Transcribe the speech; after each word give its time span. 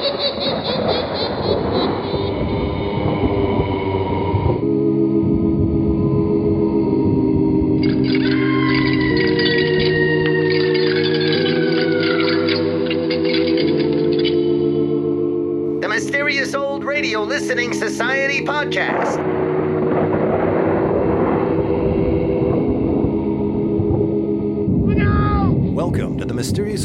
Ha, 0.00 0.08
ha, 0.18 0.28
ha, 0.40 0.50
ha, 0.64 0.74
ha! 0.74 0.75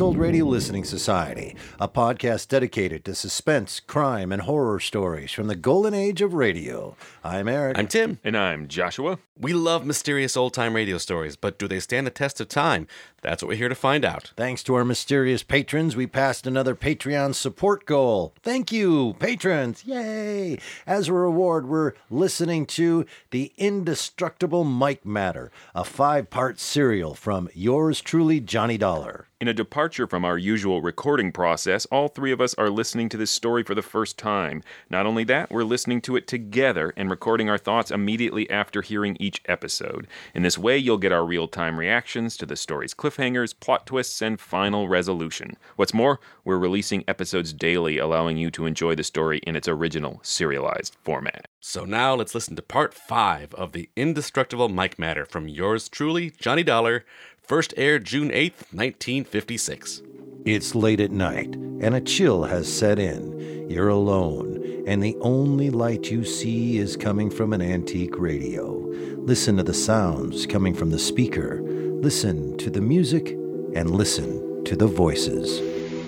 Old 0.01 0.17
Radio 0.17 0.45
Listening 0.45 0.83
Society, 0.83 1.55
a 1.79 1.87
podcast 1.87 2.47
dedicated 2.47 3.05
to 3.05 3.13
suspense, 3.13 3.79
crime, 3.79 4.31
and 4.31 4.41
horror 4.41 4.79
stories 4.79 5.31
from 5.31 5.45
the 5.45 5.55
golden 5.55 5.93
age 5.93 6.21
of 6.21 6.33
radio. 6.33 6.97
I'm 7.23 7.47
Eric. 7.47 7.77
I'm 7.77 7.87
Tim. 7.87 8.17
And 8.23 8.35
I'm 8.35 8.67
Joshua. 8.67 9.19
We 9.37 9.53
love 9.53 9.85
mysterious 9.85 10.35
old 10.35 10.55
time 10.55 10.75
radio 10.75 10.97
stories, 10.97 11.35
but 11.35 11.59
do 11.59 11.67
they 11.67 11.79
stand 11.79 12.07
the 12.07 12.11
test 12.11 12.41
of 12.41 12.47
time? 12.47 12.87
That's 13.21 13.43
what 13.43 13.49
we're 13.49 13.57
here 13.57 13.69
to 13.69 13.75
find 13.75 14.03
out. 14.03 14.31
Thanks 14.35 14.63
to 14.63 14.73
our 14.73 14.83
mysterious 14.83 15.43
patrons, 15.43 15.95
we 15.95 16.07
passed 16.07 16.47
another 16.47 16.75
Patreon 16.75 17.35
support 17.35 17.85
goal. 17.85 18.33
Thank 18.41 18.71
you, 18.71 19.15
patrons! 19.19 19.85
Yay! 19.85 20.57
As 20.87 21.07
a 21.07 21.13
reward, 21.13 21.67
we're 21.67 21.93
listening 22.09 22.65
to 22.67 23.05
The 23.29 23.53
Indestructible 23.57 24.63
Mike 24.63 25.05
Matter, 25.05 25.51
a 25.75 25.83
five 25.83 26.31
part 26.31 26.59
serial 26.59 27.13
from 27.13 27.47
yours 27.53 28.01
truly, 28.01 28.39
Johnny 28.39 28.77
Dollar. 28.77 29.27
In 29.41 29.47
a 29.47 29.55
departure 29.55 30.05
from 30.05 30.23
our 30.23 30.37
usual 30.37 30.83
recording 30.83 31.31
process, 31.31 31.87
all 31.87 32.09
three 32.09 32.31
of 32.31 32.39
us 32.39 32.53
are 32.59 32.69
listening 32.69 33.09
to 33.09 33.17
this 33.17 33.31
story 33.31 33.63
for 33.63 33.73
the 33.73 33.81
first 33.81 34.15
time. 34.15 34.61
Not 34.87 35.07
only 35.07 35.23
that, 35.23 35.49
we're 35.49 35.63
listening 35.63 35.99
to 36.01 36.15
it 36.15 36.27
together 36.27 36.93
and 36.95 37.09
recording 37.09 37.49
our 37.49 37.57
thoughts 37.57 37.89
immediately 37.89 38.47
after 38.51 38.83
hearing 38.83 39.17
each 39.19 39.41
episode. 39.47 40.05
In 40.35 40.43
this 40.43 40.59
way, 40.59 40.77
you'll 40.77 40.99
get 40.99 41.11
our 41.11 41.25
real 41.25 41.47
time 41.47 41.79
reactions 41.79 42.37
to 42.37 42.45
the 42.45 42.55
story's 42.55 42.93
cliffhangers, 43.11 43.59
plot 43.59 43.85
twists, 43.85 44.21
and 44.21 44.39
final 44.39 44.87
resolution. 44.87 45.57
What's 45.75 45.93
more, 45.93 46.19
we're 46.43 46.57
releasing 46.57 47.03
episodes 47.07 47.53
daily, 47.53 47.97
allowing 47.97 48.37
you 48.37 48.49
to 48.51 48.65
enjoy 48.65 48.95
the 48.95 49.03
story 49.03 49.39
in 49.39 49.55
its 49.55 49.67
original 49.67 50.19
serialized 50.23 50.95
format. 51.03 51.47
So 51.59 51.85
now 51.85 52.15
let's 52.15 52.35
listen 52.35 52.55
to 52.55 52.61
part 52.61 52.93
five 52.93 53.53
of 53.55 53.73
The 53.73 53.89
Indestructible 53.95 54.69
Mike 54.69 54.97
Matter 54.97 55.25
from 55.25 55.47
yours 55.47 55.89
truly, 55.89 56.31
Johnny 56.39 56.63
Dollar. 56.63 57.05
First 57.41 57.73
aired 57.75 58.05
June 58.05 58.29
8th, 58.29 58.71
1956. 58.71 60.01
It's 60.45 60.73
late 60.73 60.99
at 60.99 61.11
night, 61.11 61.53
and 61.53 61.93
a 61.93 62.01
chill 62.01 62.43
has 62.45 62.71
set 62.71 62.97
in. 62.97 63.69
You're 63.69 63.89
alone, 63.89 64.83
and 64.87 65.03
the 65.03 65.17
only 65.21 65.69
light 65.69 66.09
you 66.09 66.25
see 66.25 66.77
is 66.77 66.97
coming 66.97 67.29
from 67.29 67.53
an 67.53 67.61
antique 67.61 68.17
radio. 68.17 68.73
Listen 69.17 69.57
to 69.57 69.63
the 69.63 69.73
sounds 69.73 70.47
coming 70.47 70.73
from 70.73 70.89
the 70.89 70.97
speaker, 70.97 71.61
listen 72.01 72.57
to 72.57 72.71
the 72.71 72.81
music, 72.81 73.29
and 73.75 73.91
listen 73.91 74.63
to 74.65 74.75
the 74.75 74.87
voices. 74.87 75.59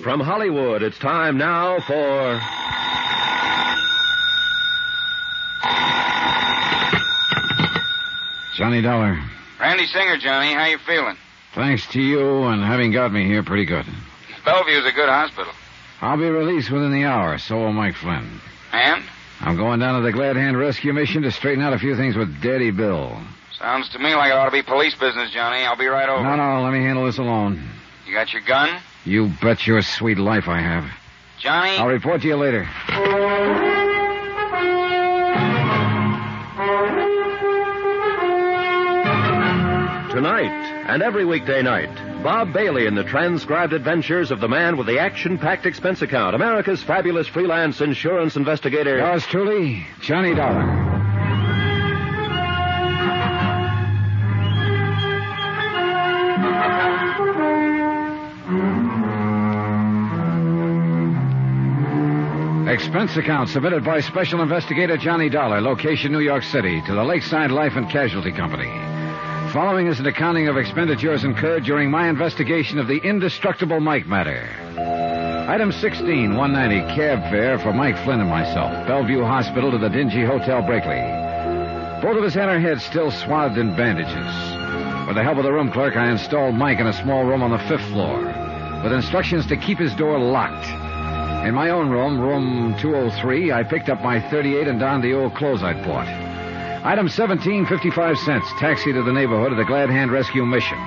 From 0.02 0.18
Hollywood, 0.18 0.82
it's 0.82 0.98
time 0.98 1.38
now 1.38 1.78
for. 1.86 2.40
Johnny 8.56 8.82
Dollar, 8.82 9.20
Randy 9.60 9.86
Singer, 9.86 10.16
Johnny. 10.18 10.52
How 10.52 10.66
you 10.66 10.78
feeling? 10.78 11.16
thanks 11.54 11.86
to 11.92 12.00
you 12.00 12.42
and 12.44 12.64
having 12.64 12.90
got 12.90 13.12
me 13.12 13.24
here 13.26 13.44
pretty 13.44 13.64
good. 13.64 13.86
Bellevue's 14.44 14.84
a 14.86 14.92
good 14.92 15.08
hospital. 15.08 15.52
I'll 16.00 16.16
be 16.16 16.28
released 16.28 16.70
within 16.72 16.90
the 16.90 17.04
hour, 17.04 17.38
so 17.38 17.58
will 17.58 17.72
Mike 17.72 17.94
Flynn. 17.94 18.40
And? 18.72 19.04
I'm 19.40 19.56
going 19.56 19.78
down 19.78 20.00
to 20.00 20.04
the 20.04 20.12
Glad 20.12 20.34
Hand 20.34 20.58
Rescue 20.58 20.92
Mission 20.92 21.22
to 21.22 21.30
straighten 21.30 21.62
out 21.62 21.72
a 21.72 21.78
few 21.78 21.96
things 21.96 22.16
with 22.16 22.42
Daddy 22.42 22.72
Bill. 22.72 23.16
Sounds 23.64 23.88
to 23.88 23.98
me 23.98 24.14
like 24.14 24.30
it 24.30 24.34
ought 24.36 24.44
to 24.44 24.50
be 24.50 24.60
police 24.60 24.94
business, 24.94 25.30
Johnny. 25.30 25.64
I'll 25.64 25.74
be 25.74 25.86
right 25.86 26.06
over. 26.06 26.22
No, 26.22 26.36
no, 26.36 26.62
let 26.62 26.70
me 26.70 26.80
handle 26.80 27.06
this 27.06 27.16
alone. 27.16 27.66
You 28.06 28.12
got 28.12 28.30
your 28.30 28.42
gun? 28.42 28.78
You 29.06 29.30
bet 29.40 29.66
your 29.66 29.80
sweet 29.80 30.18
life 30.18 30.48
I 30.48 30.60
have. 30.60 30.84
Johnny? 31.40 31.78
I'll 31.78 31.86
report 31.86 32.20
to 32.20 32.28
you 32.28 32.36
later. 32.36 32.68
Tonight 40.10 40.84
and 40.86 41.02
every 41.02 41.24
weekday 41.24 41.62
night, 41.62 42.22
Bob 42.22 42.52
Bailey 42.52 42.84
in 42.86 42.94
the 42.94 43.04
transcribed 43.04 43.72
adventures 43.72 44.30
of 44.30 44.40
the 44.40 44.48
man 44.48 44.76
with 44.76 44.86
the 44.86 44.98
action 44.98 45.38
packed 45.38 45.64
expense 45.64 46.02
account, 46.02 46.34
America's 46.34 46.82
fabulous 46.82 47.28
freelance 47.28 47.80
insurance 47.80 48.36
investigator. 48.36 48.98
Yours 48.98 49.26
truly, 49.26 49.86
Johnny 50.02 50.34
Dollar. 50.34 50.83
Expense 62.74 63.16
account 63.16 63.50
submitted 63.50 63.84
by 63.84 64.00
Special 64.00 64.42
Investigator 64.42 64.96
Johnny 64.96 65.28
Dollar, 65.28 65.60
location 65.60 66.10
New 66.10 66.18
York 66.18 66.42
City, 66.42 66.82
to 66.82 66.92
the 66.92 67.04
Lakeside 67.04 67.52
Life 67.52 67.76
and 67.76 67.88
Casualty 67.88 68.32
Company. 68.32 68.66
Following 69.52 69.86
is 69.86 70.00
an 70.00 70.06
accounting 70.06 70.48
of 70.48 70.56
expenditures 70.56 71.22
incurred 71.22 71.62
during 71.62 71.88
my 71.88 72.08
investigation 72.08 72.80
of 72.80 72.88
the 72.88 72.96
indestructible 72.96 73.78
Mike 73.78 74.08
matter. 74.08 74.50
Item 75.48 75.70
16, 75.70 76.34
190, 76.34 76.96
cab 76.96 77.20
fare 77.30 77.60
for 77.60 77.72
Mike 77.72 77.96
Flynn 78.02 78.18
and 78.18 78.28
myself, 78.28 78.72
Bellevue 78.88 79.22
Hospital 79.22 79.70
to 79.70 79.78
the 79.78 79.88
dingy 79.88 80.24
Hotel 80.24 80.60
Breakley. 80.60 82.02
Both 82.02 82.16
of 82.16 82.24
us 82.24 82.34
had 82.34 82.48
our 82.48 82.58
heads 82.58 82.82
still 82.82 83.12
swathed 83.12 83.56
in 83.56 83.76
bandages. 83.76 85.06
With 85.06 85.14
the 85.14 85.22
help 85.22 85.38
of 85.38 85.44
the 85.44 85.52
room 85.52 85.70
clerk, 85.70 85.96
I 85.96 86.10
installed 86.10 86.56
Mike 86.56 86.80
in 86.80 86.88
a 86.88 87.02
small 87.04 87.22
room 87.22 87.44
on 87.44 87.52
the 87.52 87.68
fifth 87.68 87.88
floor, 87.92 88.18
with 88.82 88.92
instructions 88.92 89.46
to 89.46 89.56
keep 89.56 89.78
his 89.78 89.94
door 89.94 90.18
locked. 90.18 90.83
In 91.44 91.54
my 91.54 91.68
own 91.68 91.90
room, 91.90 92.18
room 92.18 92.74
203, 92.78 93.52
I 93.52 93.62
picked 93.64 93.90
up 93.90 94.00
my 94.00 94.18
38 94.30 94.66
and 94.66 94.80
donned 94.80 95.04
the 95.04 95.12
old 95.12 95.34
clothes 95.34 95.62
I'd 95.62 95.84
bought. 95.84 96.08
Item 96.86 97.06
17, 97.06 97.66
55 97.66 98.18
cents, 98.18 98.46
taxi 98.58 98.94
to 98.94 99.02
the 99.02 99.12
neighborhood 99.12 99.52
of 99.52 99.58
the 99.58 99.64
Glad 99.64 99.90
Hand 99.90 100.10
Rescue 100.10 100.46
Mission. 100.46 100.78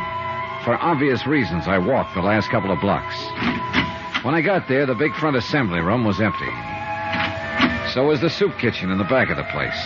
For 0.66 0.76
obvious 0.82 1.28
reasons, 1.28 1.68
I 1.68 1.78
walked 1.78 2.16
the 2.16 2.24
last 2.24 2.50
couple 2.50 2.72
of 2.72 2.82
blocks. 2.82 3.16
When 4.26 4.34
I 4.34 4.42
got 4.42 4.68
there, 4.68 4.88
the 4.88 4.96
big 4.96 5.14
front 5.14 5.38
assembly 5.38 5.80
room 5.80 6.04
was 6.04 6.20
empty. 6.20 6.50
So 7.94 8.06
was 8.06 8.20
the 8.22 8.30
soup 8.30 8.58
kitchen 8.58 8.90
in 8.90 8.98
the 8.98 9.04
back 9.04 9.30
of 9.30 9.38
the 9.38 9.44
place. 9.44 9.78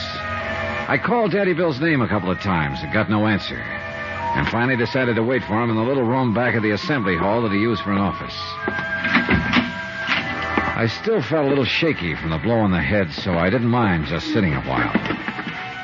I 0.87 0.97
called 1.03 1.31
Daddy 1.31 1.51
Bill's 1.51 1.81
name 1.81 2.01
a 2.01 2.07
couple 2.07 2.31
of 2.31 2.39
times 2.39 2.79
and 2.81 2.93
got 2.93 3.09
no 3.09 3.27
answer. 3.27 3.59
And 3.59 4.47
finally 4.47 4.77
decided 4.77 5.17
to 5.17 5.23
wait 5.23 5.43
for 5.43 5.61
him 5.61 5.69
in 5.69 5.75
the 5.75 5.83
little 5.83 6.03
room 6.03 6.33
back 6.33 6.55
of 6.55 6.63
the 6.63 6.71
assembly 6.71 7.17
hall 7.17 7.41
that 7.41 7.51
he 7.51 7.59
used 7.59 7.83
for 7.83 7.91
an 7.91 7.97
office. 7.97 9.40
I 10.81 10.87
still 10.87 11.21
felt 11.21 11.45
a 11.45 11.47
little 11.47 11.63
shaky 11.63 12.15
from 12.15 12.31
the 12.31 12.39
blow 12.39 12.57
on 12.57 12.71
the 12.71 12.81
head, 12.81 13.11
so 13.11 13.33
I 13.37 13.51
didn't 13.51 13.67
mind 13.67 14.07
just 14.07 14.33
sitting 14.33 14.55
a 14.55 14.61
while. 14.61 14.91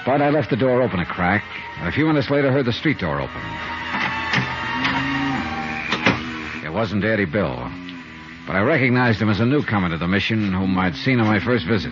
But 0.04 0.24
I 0.24 0.32
left 0.32 0.50
the 0.50 0.56
door 0.56 0.82
open 0.82 1.00
a 1.00 1.06
crack, 1.06 1.44
and 1.78 1.88
a 1.88 1.92
few 1.92 2.08
minutes 2.08 2.32
later 2.32 2.52
heard 2.52 2.66
the 2.66 2.74
street 2.74 2.98
door 2.98 3.22
open. 3.22 3.40
It 6.66 6.74
wasn't 6.74 7.04
Daddy 7.04 7.26
Bill, 7.26 7.70
but 8.48 8.56
I 8.56 8.62
recognized 8.62 9.22
him 9.22 9.30
as 9.30 9.40
a 9.40 9.46
newcomer 9.46 9.90
to 9.90 10.00
the 10.00 10.08
mission 10.08 10.52
whom 10.52 10.76
I'd 10.80 10.96
seen 10.96 11.20
on 11.20 11.28
my 11.28 11.42
first 11.42 11.68
visit. 11.68 11.92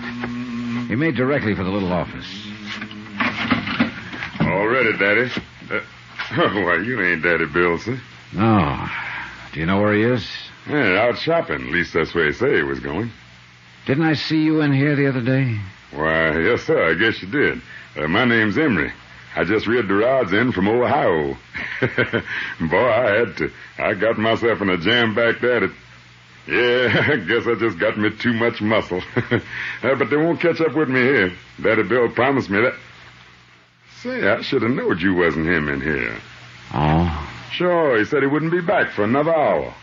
He 0.88 0.95
made 0.95 1.13
directly 1.15 1.53
for 1.53 1.63
the 1.63 1.69
little 1.69 1.94
office. 1.94 2.25
All 4.41 4.65
ready, 4.65 4.97
Daddy. 4.97 5.29
Uh, 5.69 5.81
why, 6.65 6.77
you 6.83 6.99
ain't 7.03 7.21
Daddy 7.21 7.45
Bill, 7.45 7.77
sir. 7.77 8.01
No. 8.33 8.88
Do 9.53 9.59
you 9.59 9.67
know 9.67 9.79
where 9.79 9.94
he 9.94 10.01
is? 10.01 10.44
Yeah, 10.67 11.07
out 11.07 11.17
shopping. 11.19 11.67
At 11.67 11.71
least 11.71 11.93
that's 11.93 12.13
where 12.13 12.27
he 12.27 12.33
said 12.33 12.55
he 12.55 12.63
was 12.63 12.79
going. 12.79 13.11
Didn't 13.85 14.03
I 14.03 14.13
see 14.13 14.41
you 14.41 14.62
in 14.62 14.73
here 14.73 14.95
the 14.95 15.07
other 15.07 15.21
day? 15.21 15.59
Why, 15.91 16.39
yes, 16.39 16.63
sir. 16.63 16.91
I 16.91 16.95
guess 16.95 17.21
you 17.21 17.27
did. 17.27 17.62
Uh, 17.95 18.07
my 18.07 18.25
name's 18.25 18.57
Emery. 18.57 18.91
I 19.35 19.44
just 19.44 19.67
read 19.67 19.88
the 19.88 19.94
rods 19.94 20.33
in 20.33 20.51
from 20.51 20.67
Ohio. 20.67 21.38
Boy, 22.69 22.89
I 22.89 23.17
had 23.17 23.38
to. 23.38 23.51
I 23.77 23.94
got 23.94 24.17
myself 24.17 24.62
in 24.62 24.69
a 24.69 24.77
jam 24.77 25.13
back 25.13 25.39
there 25.41 25.59
that... 25.62 25.71
Yeah, 26.47 27.06
I 27.13 27.18
guess 27.18 27.45
I 27.45 27.56
just 27.56 27.77
got 27.79 27.97
me 27.97 28.09
too 28.11 28.33
much 28.33 28.61
muscle. 28.61 29.01
uh, 29.15 29.39
but 29.81 30.09
they 30.09 30.18
won't 30.18 30.39
catch 30.39 30.61
up 30.61 30.73
with 30.73 30.89
me 30.89 31.01
here. 31.01 31.33
Daddy 31.61 31.83
Bill 31.83 32.09
promised 32.09 32.50
me 32.50 32.61
that... 32.61 32.75
Say, 34.01 34.27
I 34.27 34.41
should 34.41 34.61
have 34.61 34.71
knowed 34.71 35.01
you 35.01 35.13
wasn't 35.15 35.47
him 35.47 35.69
in 35.69 35.81
here. 35.81 36.18
Oh. 36.73 37.31
Sure, 37.51 37.97
he 37.97 38.06
said 38.06 38.21
he 38.21 38.27
wouldn't 38.27 38.51
be 38.51 38.61
back 38.61 38.91
for 38.91 39.03
another 39.03 39.35
hour. 39.35 39.73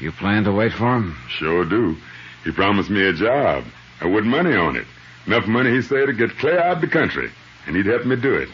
You 0.00 0.12
plan 0.12 0.44
to 0.44 0.52
wait 0.52 0.72
for 0.72 0.96
him? 0.96 1.16
Sure 1.28 1.64
do. 1.64 1.96
He 2.44 2.50
promised 2.50 2.90
me 2.90 3.06
a 3.06 3.12
job, 3.12 3.64
and 4.00 4.14
with 4.14 4.24
money 4.24 4.54
on 4.54 4.76
it. 4.76 4.86
Enough 5.26 5.46
money, 5.46 5.70
he 5.70 5.82
said, 5.82 6.06
to 6.06 6.12
get 6.12 6.36
clear 6.38 6.58
out 6.60 6.76
of 6.76 6.80
the 6.80 6.88
country, 6.88 7.30
and 7.66 7.76
he'd 7.76 7.86
help 7.86 8.04
me 8.04 8.16
do 8.16 8.34
it. 8.34 8.48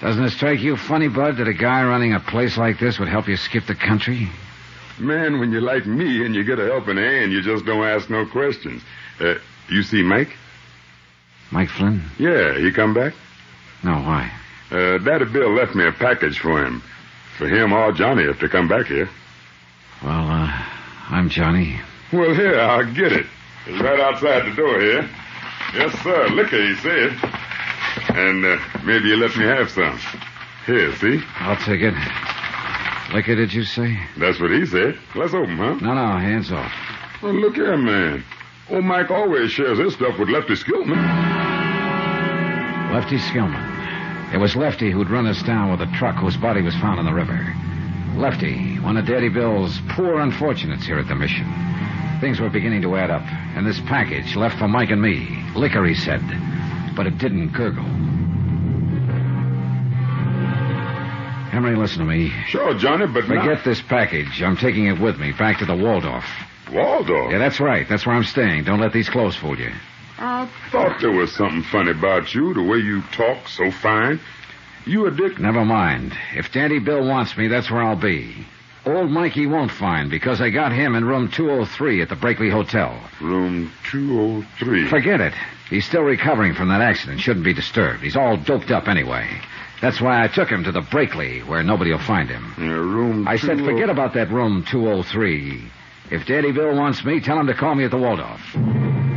Doesn't 0.00 0.22
it 0.22 0.30
strike 0.30 0.60
you 0.60 0.76
funny, 0.76 1.08
Bud, 1.08 1.38
that 1.38 1.48
a 1.48 1.54
guy 1.54 1.82
running 1.82 2.12
a 2.14 2.20
place 2.20 2.56
like 2.56 2.78
this 2.78 2.98
would 3.00 3.08
help 3.08 3.26
you 3.26 3.36
skip 3.36 3.66
the 3.66 3.74
country? 3.74 4.28
Man, 5.00 5.40
when 5.40 5.50
you're 5.50 5.60
like 5.60 5.86
me 5.86 6.24
and 6.24 6.34
you 6.34 6.44
get 6.44 6.60
a 6.60 6.66
helping 6.66 6.96
hand, 6.96 7.32
you 7.32 7.42
just 7.42 7.64
don't 7.64 7.84
ask 7.84 8.08
no 8.08 8.24
questions. 8.26 8.82
Uh, 9.20 9.34
you 9.68 9.82
see 9.82 10.02
Mike? 10.02 10.36
Mike 11.50 11.68
Flynn? 11.68 12.02
Yeah, 12.18 12.56
he 12.58 12.70
come 12.70 12.94
back? 12.94 13.14
No, 13.82 13.92
why? 13.92 14.30
Uh, 14.70 14.98
Daddy 14.98 15.24
Bill 15.24 15.50
left 15.52 15.74
me 15.74 15.86
a 15.86 15.92
package 15.92 16.38
for 16.38 16.64
him. 16.64 16.82
For 17.36 17.48
him 17.48 17.72
or 17.72 17.92
Johnny 17.92 18.24
if 18.24 18.38
they 18.40 18.48
come 18.48 18.68
back 18.68 18.86
here. 18.86 19.08
Well, 20.02 20.30
uh, 20.30 20.46
I'm 21.10 21.28
Johnny. 21.28 21.80
Well, 22.12 22.34
here, 22.34 22.58
I'll 22.60 22.92
get 22.94 23.12
it. 23.12 23.26
It's 23.66 23.82
right 23.82 24.00
outside 24.00 24.50
the 24.50 24.54
door 24.54 24.80
here. 24.80 25.08
Yes, 25.74 25.92
sir. 26.02 26.28
Liquor, 26.28 26.62
he 26.62 26.74
said. 26.76 27.10
And 28.16 28.44
uh, 28.44 28.58
maybe 28.84 29.08
you 29.08 29.16
let 29.16 29.36
me 29.36 29.44
have 29.44 29.70
some. 29.70 29.98
Here, 30.66 30.94
see? 30.96 31.20
I'll 31.40 31.56
take 31.56 31.80
it. 31.82 31.94
Liquor, 33.12 33.34
did 33.34 33.52
you 33.52 33.64
say? 33.64 33.98
That's 34.16 34.40
what 34.40 34.50
he 34.52 34.64
said. 34.66 34.98
Let's 35.14 35.34
open, 35.34 35.56
huh? 35.56 35.74
No, 35.74 35.94
no, 35.94 36.18
hands 36.18 36.52
off. 36.52 36.72
Well, 37.22 37.34
look 37.34 37.56
here, 37.56 37.76
man. 37.76 38.24
Old 38.70 38.84
Mike 38.84 39.10
always 39.10 39.50
shares 39.50 39.78
his 39.78 39.94
stuff 39.94 40.18
with 40.18 40.28
Lefty 40.28 40.54
Skillman. 40.54 41.02
Lefty 42.92 43.18
Skillman. 43.18 44.32
It 44.32 44.38
was 44.38 44.54
Lefty 44.54 44.90
who'd 44.90 45.10
run 45.10 45.26
us 45.26 45.42
down 45.42 45.70
with 45.70 45.80
a 45.80 45.90
truck 45.96 46.16
whose 46.16 46.36
body 46.36 46.62
was 46.62 46.74
found 46.76 47.00
in 47.00 47.06
the 47.06 47.14
river. 47.14 47.54
Lefty, 48.16 48.78
one 48.80 48.96
of 48.96 49.06
Daddy 49.06 49.28
Bill's 49.28 49.80
poor 49.90 50.20
unfortunates 50.20 50.84
here 50.86 50.98
at 50.98 51.08
the 51.08 51.14
mission. 51.14 51.46
Things 52.20 52.40
were 52.40 52.50
beginning 52.50 52.82
to 52.82 52.96
add 52.96 53.10
up, 53.10 53.22
and 53.56 53.66
this 53.66 53.80
package 53.80 54.34
left 54.34 54.58
for 54.58 54.66
Mike 54.66 54.90
and 54.90 55.00
me. 55.00 55.44
Liquor, 55.54 55.84
he 55.84 55.94
said. 55.94 56.20
But 56.96 57.06
it 57.06 57.18
didn't 57.18 57.52
gurgle. 57.52 57.84
Emery, 61.52 61.76
listen 61.76 62.00
to 62.00 62.04
me. 62.04 62.30
Sure, 62.46 62.74
Johnny, 62.74 63.06
but 63.06 63.24
Forget 63.24 63.44
not... 63.44 63.64
this 63.64 63.80
package. 63.82 64.42
I'm 64.42 64.56
taking 64.56 64.86
it 64.86 65.00
with 65.00 65.18
me 65.18 65.32
back 65.32 65.58
to 65.58 65.64
the 65.64 65.74
Waldorf. 65.74 66.24
Waldorf? 66.72 67.32
Yeah, 67.32 67.38
that's 67.38 67.60
right. 67.60 67.88
That's 67.88 68.04
where 68.04 68.14
I'm 68.14 68.24
staying. 68.24 68.64
Don't 68.64 68.80
let 68.80 68.92
these 68.92 69.08
clothes 69.08 69.36
fool 69.36 69.58
you. 69.58 69.72
I 70.18 70.50
thought 70.70 71.00
there 71.00 71.12
was 71.12 71.32
something 71.32 71.62
funny 71.62 71.92
about 71.92 72.34
you, 72.34 72.52
the 72.52 72.62
way 72.62 72.78
you 72.78 73.02
talk 73.12 73.48
so 73.48 73.70
fine. 73.70 74.20
You 74.88 75.06
a 75.06 75.10
dick? 75.10 75.38
Never 75.38 75.64
mind. 75.66 76.16
If 76.34 76.50
Daddy 76.50 76.78
Bill 76.78 77.06
wants 77.06 77.36
me, 77.36 77.46
that's 77.48 77.70
where 77.70 77.82
I'll 77.82 77.94
be. 77.94 78.46
Old 78.86 79.10
Mikey 79.10 79.46
won't 79.46 79.70
find 79.70 80.08
because 80.10 80.40
I 80.40 80.48
got 80.48 80.72
him 80.72 80.94
in 80.94 81.04
room 81.04 81.30
203 81.30 82.00
at 82.00 82.08
the 82.08 82.14
Brakely 82.16 82.50
Hotel. 82.50 82.98
Room 83.20 83.70
203. 83.90 84.88
Forget 84.88 85.20
it. 85.20 85.34
He's 85.68 85.84
still 85.84 86.00
recovering 86.02 86.54
from 86.54 86.68
that 86.68 86.80
accident. 86.80 87.20
Shouldn't 87.20 87.44
be 87.44 87.52
disturbed. 87.52 88.00
He's 88.02 88.16
all 88.16 88.38
doped 88.38 88.70
up 88.70 88.88
anyway. 88.88 89.28
That's 89.82 90.00
why 90.00 90.24
I 90.24 90.28
took 90.28 90.48
him 90.48 90.64
to 90.64 90.72
the 90.72 90.80
Brakely, 90.80 91.40
where 91.46 91.62
nobody 91.62 91.90
will 91.90 91.98
find 91.98 92.30
him. 92.30 92.54
Yeah, 92.58 92.68
room 92.72 93.28
I 93.28 93.36
said, 93.36 93.60
oh- 93.60 93.64
forget 93.66 93.90
about 93.90 94.14
that 94.14 94.30
room 94.30 94.64
203. 94.64 95.70
If 96.10 96.24
Daddy 96.26 96.50
Bill 96.50 96.74
wants 96.74 97.04
me, 97.04 97.20
tell 97.20 97.38
him 97.38 97.46
to 97.48 97.54
call 97.54 97.74
me 97.74 97.84
at 97.84 97.90
the 97.90 97.98
Waldorf. 97.98 98.40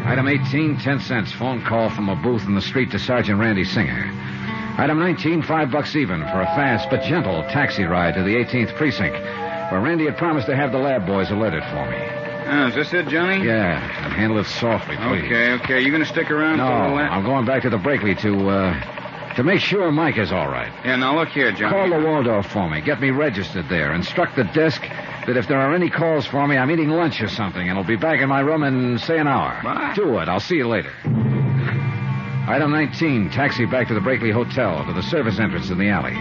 Item 0.05 0.27
18, 0.27 0.79
10 0.79 0.99
cents. 0.99 1.31
Phone 1.31 1.63
call 1.63 1.89
from 1.89 2.09
a 2.09 2.15
booth 2.17 2.45
in 2.45 2.55
the 2.55 2.61
street 2.61 2.91
to 2.91 2.99
Sergeant 2.99 3.39
Randy 3.39 3.63
Singer. 3.63 4.11
Item 4.81 4.97
19, 4.97 5.43
five 5.43 5.69
bucks 5.69 5.95
even 5.95 6.21
for 6.21 6.41
a 6.41 6.45
fast 6.57 6.89
but 6.89 7.03
gentle 7.03 7.43
taxi 7.43 7.83
ride 7.83 8.15
to 8.15 8.23
the 8.23 8.33
18th 8.33 8.75
precinct, 8.77 9.13
where 9.71 9.79
Randy 9.79 10.05
had 10.05 10.17
promised 10.17 10.47
to 10.47 10.55
have 10.55 10.71
the 10.71 10.79
lab 10.79 11.05
boys 11.05 11.29
alerted 11.29 11.61
for 11.65 11.85
me. 11.91 11.97
Oh, 12.49 12.67
is 12.67 12.73
this 12.73 12.91
it, 12.91 13.07
Johnny? 13.07 13.45
Yeah, 13.45 13.77
and 14.05 14.11
handle 14.13 14.39
it 14.39 14.47
softly, 14.47 14.95
please. 14.97 15.25
Okay, 15.25 15.51
okay. 15.61 15.81
You 15.81 15.91
gonna 15.91 16.03
stick 16.03 16.31
around 16.31 16.57
No, 16.57 16.65
for 16.65 16.73
all 16.73 16.97
that? 16.97 17.03
No, 17.05 17.11
I'm 17.11 17.23
going 17.23 17.45
back 17.45 17.61
to 17.61 17.69
the 17.69 17.77
Breakley 17.77 18.19
to, 18.21 18.49
uh, 18.49 19.33
to 19.35 19.43
make 19.43 19.59
sure 19.59 19.91
Mike 19.91 20.17
is 20.17 20.31
all 20.31 20.47
right. 20.49 20.71
Yeah, 20.83 20.95
now 20.95 21.15
look 21.15 21.29
here, 21.29 21.51
Johnny. 21.51 21.69
Call 21.71 21.87
the 21.99 22.03
Waldorf 22.03 22.47
for 22.47 22.67
me. 22.67 22.81
Get 22.81 22.99
me 22.99 23.11
registered 23.11 23.69
there. 23.69 23.93
Instruct 23.93 24.35
the 24.35 24.45
desk 24.45 24.81
that 25.27 25.37
if 25.37 25.47
there 25.47 25.59
are 25.59 25.75
any 25.75 25.91
calls 25.91 26.25
for 26.25 26.47
me, 26.47 26.57
I'm 26.57 26.71
eating 26.71 26.89
lunch 26.89 27.21
or 27.21 27.27
something, 27.27 27.69
and 27.69 27.77
I'll 27.77 27.85
be 27.85 27.97
back 27.97 28.19
in 28.19 28.29
my 28.29 28.39
room 28.39 28.63
in, 28.63 28.97
say, 28.97 29.19
an 29.19 29.27
hour. 29.27 29.61
Bye. 29.63 29.93
Do 29.95 30.17
it. 30.17 30.27
I'll 30.27 30.39
see 30.39 30.55
you 30.55 30.67
later. 30.67 30.91
Item 32.47 32.71
19, 32.71 33.29
taxi 33.29 33.65
back 33.65 33.87
to 33.87 33.93
the 33.93 33.99
Brakely 33.99 34.31
Hotel, 34.31 34.83
to 34.85 34.93
the 34.93 35.03
service 35.03 35.39
entrance 35.39 35.69
in 35.69 35.77
the 35.77 35.89
alley. 35.89 36.15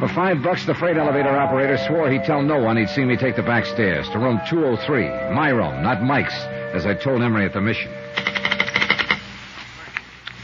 For 0.00 0.08
five 0.08 0.42
bucks, 0.42 0.64
the 0.64 0.74
freight 0.74 0.96
elevator 0.96 1.36
operator 1.36 1.76
swore 1.86 2.10
he'd 2.10 2.24
tell 2.24 2.42
no 2.42 2.58
one 2.58 2.76
he'd 2.76 2.88
see 2.88 3.04
me 3.04 3.16
take 3.16 3.36
the 3.36 3.42
back 3.42 3.66
stairs 3.66 4.08
to 4.10 4.18
room 4.18 4.40
203. 4.48 5.04
My 5.34 5.50
room, 5.50 5.82
not 5.82 6.02
Mike's, 6.02 6.34
as 6.72 6.86
I 6.86 6.94
told 6.94 7.22
Emery 7.22 7.44
at 7.44 7.52
the 7.52 7.60
mission. 7.60 7.92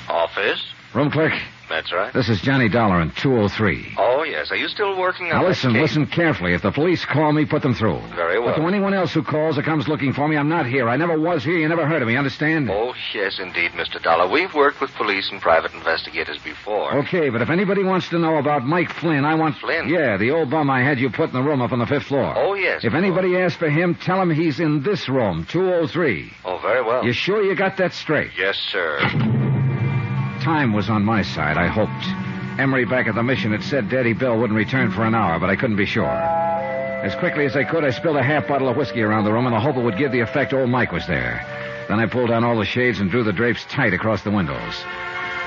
Office? 0.08 0.72
Room 0.94 1.10
clerk, 1.10 1.32
That's 1.70 1.92
right. 1.92 2.12
this 2.12 2.28
is 2.28 2.40
Johnny 2.42 2.68
Dollar 2.68 3.00
in 3.00 3.12
203. 3.12 3.94
Oh, 3.96 4.24
yes. 4.24 4.50
Are 4.50 4.56
you 4.56 4.68
still 4.68 4.98
working 4.98 5.26
on 5.30 5.40
Now 5.42 5.46
listen, 5.48 5.72
case? 5.72 5.82
listen 5.82 6.06
carefully. 6.06 6.52
If 6.52 6.62
the 6.62 6.72
police 6.72 7.04
call 7.04 7.32
me, 7.32 7.46
put 7.46 7.62
them 7.62 7.74
through. 7.74 8.00
Very 8.14 8.38
well. 8.40 8.54
But 8.56 8.60
to 8.62 8.66
anyone 8.68 8.92
else 8.92 9.14
who 9.14 9.22
calls 9.22 9.56
or 9.56 9.62
comes 9.62 9.86
looking 9.86 10.12
for 10.12 10.26
me, 10.28 10.36
I'm 10.36 10.48
not 10.48 10.66
here. 10.66 10.88
I 10.88 10.96
never 10.96 11.18
was 11.18 11.44
here. 11.44 11.54
You 11.58 11.68
never 11.68 11.86
heard 11.86 12.02
of 12.02 12.08
me. 12.08 12.16
Understand? 12.16 12.68
Oh, 12.70 12.92
yes, 13.14 13.38
indeed, 13.38 13.70
Mr. 13.72 14.02
Dollar. 14.02 14.28
We've 14.28 14.52
worked 14.52 14.80
with 14.80 14.90
police 14.94 15.30
and 15.30 15.40
private 15.40 15.72
investigators 15.72 16.38
before. 16.42 16.92
Okay, 16.98 17.30
but 17.30 17.40
if 17.40 17.50
anybody 17.50 17.84
wants 17.84 18.08
to 18.08 18.18
know 18.18 18.36
about 18.38 18.66
Mike 18.66 18.92
Flynn, 18.92 19.24
I 19.24 19.36
want 19.36 19.56
Flynn? 19.58 19.88
Yeah, 19.88 20.16
the 20.16 20.32
old 20.32 20.50
bum 20.50 20.68
I 20.70 20.82
had 20.82 20.98
you 20.98 21.08
put 21.08 21.30
in 21.30 21.34
the 21.34 21.42
room 21.42 21.62
up 21.62 21.70
on 21.72 21.78
the 21.78 21.86
fifth 21.86 22.06
floor. 22.06 22.34
Oh, 22.36 22.54
yes. 22.54 22.82
If 22.84 22.94
anybody 22.94 23.36
asks 23.38 23.56
for 23.58 23.70
him, 23.70 23.94
tell 23.94 24.20
him 24.20 24.30
he's 24.30 24.58
in 24.58 24.82
this 24.82 25.08
room, 25.08 25.46
203. 25.48 26.32
Oh, 26.44 26.58
very 26.58 26.82
well. 26.82 27.04
You 27.04 27.12
sure 27.12 27.44
you 27.44 27.54
got 27.54 27.76
that 27.76 27.92
straight? 27.92 28.32
Yes, 28.36 28.56
sir. 28.70 29.46
Time 30.40 30.72
was 30.72 30.88
on 30.88 31.04
my 31.04 31.20
side, 31.20 31.58
I 31.58 31.66
hoped. 31.66 32.06
Emery 32.58 32.86
back 32.86 33.06
at 33.06 33.14
the 33.14 33.22
mission 33.22 33.52
had 33.52 33.62
said 33.62 33.90
Daddy 33.90 34.14
Bill 34.14 34.38
wouldn't 34.38 34.56
return 34.56 34.90
for 34.90 35.04
an 35.04 35.14
hour, 35.14 35.38
but 35.38 35.50
I 35.50 35.56
couldn't 35.56 35.76
be 35.76 35.84
sure. 35.84 36.06
As 36.06 37.14
quickly 37.14 37.44
as 37.44 37.56
I 37.56 37.64
could, 37.64 37.84
I 37.84 37.90
spilled 37.90 38.16
a 38.16 38.22
half 38.22 38.48
bottle 38.48 38.68
of 38.68 38.76
whiskey 38.76 39.02
around 39.02 39.24
the 39.24 39.32
room 39.32 39.46
in 39.46 39.52
the 39.52 39.60
hope 39.60 39.76
it 39.76 39.82
would 39.82 39.98
give 39.98 40.12
the 40.12 40.20
effect 40.20 40.54
old 40.54 40.70
Mike 40.70 40.92
was 40.92 41.06
there. 41.06 41.44
Then 41.88 42.00
I 42.00 42.06
pulled 42.06 42.30
down 42.30 42.44
all 42.44 42.58
the 42.58 42.64
shades 42.64 43.00
and 43.00 43.10
drew 43.10 43.22
the 43.22 43.32
drapes 43.32 43.66
tight 43.66 43.92
across 43.92 44.22
the 44.22 44.30
windows. 44.30 44.84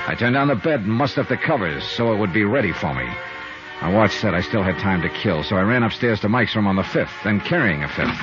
I 0.06 0.14
turned 0.16 0.34
down 0.34 0.48
the 0.48 0.54
bed 0.54 0.80
and 0.80 0.92
mussed 0.92 1.18
up 1.18 1.28
the 1.28 1.36
covers 1.36 1.82
so 1.82 2.12
it 2.12 2.18
would 2.18 2.32
be 2.32 2.44
ready 2.44 2.72
for 2.72 2.94
me. 2.94 3.08
My 3.82 3.92
watch 3.92 4.12
said 4.12 4.34
I 4.34 4.42
still 4.42 4.62
had 4.62 4.78
time 4.78 5.02
to 5.02 5.08
kill, 5.08 5.42
so 5.42 5.56
I 5.56 5.62
ran 5.62 5.82
upstairs 5.82 6.20
to 6.20 6.28
Mike's 6.28 6.54
room 6.54 6.68
on 6.68 6.76
the 6.76 6.84
fifth, 6.84 7.12
then 7.24 7.40
carrying 7.40 7.82
a 7.82 7.88
fifth. 7.88 8.18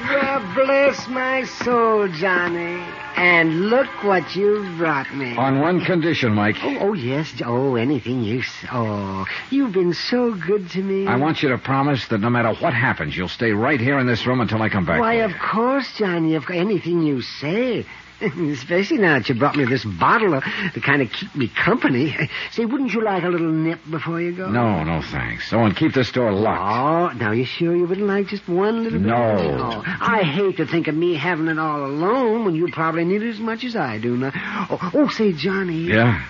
Well, 0.00 0.54
bless 0.54 1.08
my 1.08 1.44
soul, 1.44 2.08
Johnny. 2.08 2.84
And 3.16 3.68
look 3.68 3.88
what 4.04 4.36
you've 4.36 4.78
brought 4.78 5.12
me. 5.12 5.36
On 5.36 5.60
one 5.60 5.84
condition, 5.84 6.32
Mike. 6.34 6.56
Oh, 6.62 6.76
oh, 6.80 6.92
yes. 6.92 7.32
Oh, 7.44 7.74
anything 7.74 8.22
you. 8.22 8.42
Oh, 8.70 9.26
you've 9.50 9.72
been 9.72 9.92
so 9.92 10.34
good 10.34 10.70
to 10.70 10.82
me. 10.82 11.08
I 11.08 11.16
want 11.16 11.42
you 11.42 11.48
to 11.48 11.58
promise 11.58 12.06
that 12.08 12.20
no 12.20 12.30
matter 12.30 12.54
what 12.54 12.74
happens, 12.74 13.16
you'll 13.16 13.28
stay 13.28 13.50
right 13.50 13.80
here 13.80 13.98
in 13.98 14.06
this 14.06 14.24
room 14.24 14.40
until 14.40 14.62
I 14.62 14.68
come 14.68 14.84
back. 14.84 15.00
Why, 15.00 15.14
of 15.14 15.32
course, 15.36 15.92
Johnny. 15.96 16.36
Of 16.36 16.48
anything 16.48 17.02
you 17.02 17.20
say. 17.20 17.84
Especially 18.20 18.98
now 18.98 19.18
that 19.18 19.28
you 19.28 19.36
brought 19.36 19.56
me 19.56 19.64
this 19.64 19.84
bottle 19.84 20.34
uh, 20.34 20.40
to 20.72 20.80
kind 20.80 21.02
of 21.02 21.12
keep 21.12 21.34
me 21.36 21.48
company. 21.48 22.16
Say, 22.50 22.64
wouldn't 22.64 22.92
you 22.92 23.02
like 23.02 23.22
a 23.22 23.28
little 23.28 23.52
nip 23.52 23.78
before 23.88 24.20
you 24.20 24.32
go? 24.32 24.50
No, 24.50 24.82
no, 24.82 25.02
thanks. 25.02 25.52
Oh, 25.52 25.60
and 25.60 25.76
keep 25.76 25.94
this 25.94 26.10
door 26.10 26.32
locked. 26.32 27.14
Oh, 27.16 27.18
now 27.18 27.30
you 27.30 27.44
sure 27.44 27.76
you 27.76 27.86
wouldn't 27.86 28.08
like 28.08 28.26
just 28.26 28.48
one 28.48 28.82
little 28.82 28.98
bit? 28.98 29.08
No. 29.08 29.14
Oh, 29.16 29.82
I 29.86 30.22
hate 30.24 30.56
to 30.56 30.66
think 30.66 30.88
of 30.88 30.96
me 30.96 31.14
having 31.14 31.46
it 31.46 31.60
all 31.60 31.84
alone 31.84 32.44
when 32.44 32.56
you 32.56 32.68
probably 32.72 33.04
need 33.04 33.22
it 33.22 33.30
as 33.30 33.38
much 33.38 33.62
as 33.62 33.76
I 33.76 33.98
do 33.98 34.16
now. 34.16 34.32
Oh, 34.34 34.90
oh 34.94 35.08
say, 35.08 35.32
Johnny. 35.32 35.82
Yeah? 35.82 36.24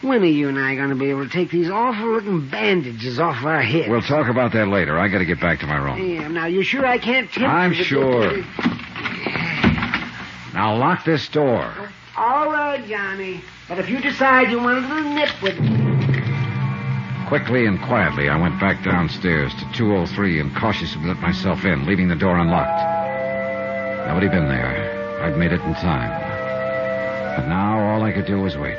When 0.00 0.22
are 0.22 0.26
you 0.26 0.48
and 0.48 0.58
I 0.58 0.76
going 0.76 0.90
to 0.90 0.94
be 0.94 1.10
able 1.10 1.24
to 1.24 1.32
take 1.32 1.50
these 1.50 1.68
awful-looking 1.70 2.50
bandages 2.50 3.18
off 3.18 3.44
our 3.44 3.62
heads? 3.62 3.88
We'll 3.88 4.00
talk 4.00 4.28
about 4.28 4.52
that 4.52 4.68
later. 4.68 4.96
I 4.96 5.08
gotta 5.08 5.24
get 5.24 5.40
back 5.40 5.58
to 5.60 5.66
my 5.66 5.76
room. 5.76 5.98
Yeah, 5.98 6.28
now 6.28 6.46
you 6.46 6.62
sure 6.62 6.86
I 6.86 6.98
can't 6.98 7.30
tempt 7.30 7.48
I'm 7.48 7.72
you 7.72 7.78
to 7.78 7.84
sure. 7.84 8.44
Get- 10.58 10.62
Now 10.64 10.76
lock 10.76 11.04
this 11.04 11.28
door. 11.28 11.72
All 12.16 12.50
right, 12.50 12.84
Johnny. 12.86 13.42
But 13.68 13.78
if 13.78 13.88
you 13.88 14.00
decide 14.00 14.50
you 14.50 14.58
want 14.58 14.84
a 14.84 14.88
little 14.94 15.12
nip 15.12 15.42
with 15.42 15.60
me... 15.60 15.78
Quickly 17.28 17.66
and 17.66 17.80
quietly, 17.82 18.28
I 18.30 18.40
went 18.40 18.58
back 18.58 18.82
downstairs 18.82 19.52
to 19.54 19.72
203 19.72 20.40
and 20.40 20.56
cautiously 20.56 21.04
let 21.06 21.18
myself 21.20 21.64
in, 21.64 21.84
leaving 21.86 22.08
the 22.08 22.16
door 22.16 22.38
unlocked. 22.38 24.08
Nobody 24.08 24.28
been 24.28 24.48
there. 24.48 25.20
I'd 25.22 25.36
made 25.36 25.52
it 25.52 25.60
in 25.60 25.74
time. 25.74 26.10
But 27.36 27.46
now 27.48 27.78
all 27.90 28.02
I 28.02 28.12
could 28.12 28.24
do 28.26 28.40
was 28.40 28.56
wait. 28.56 28.78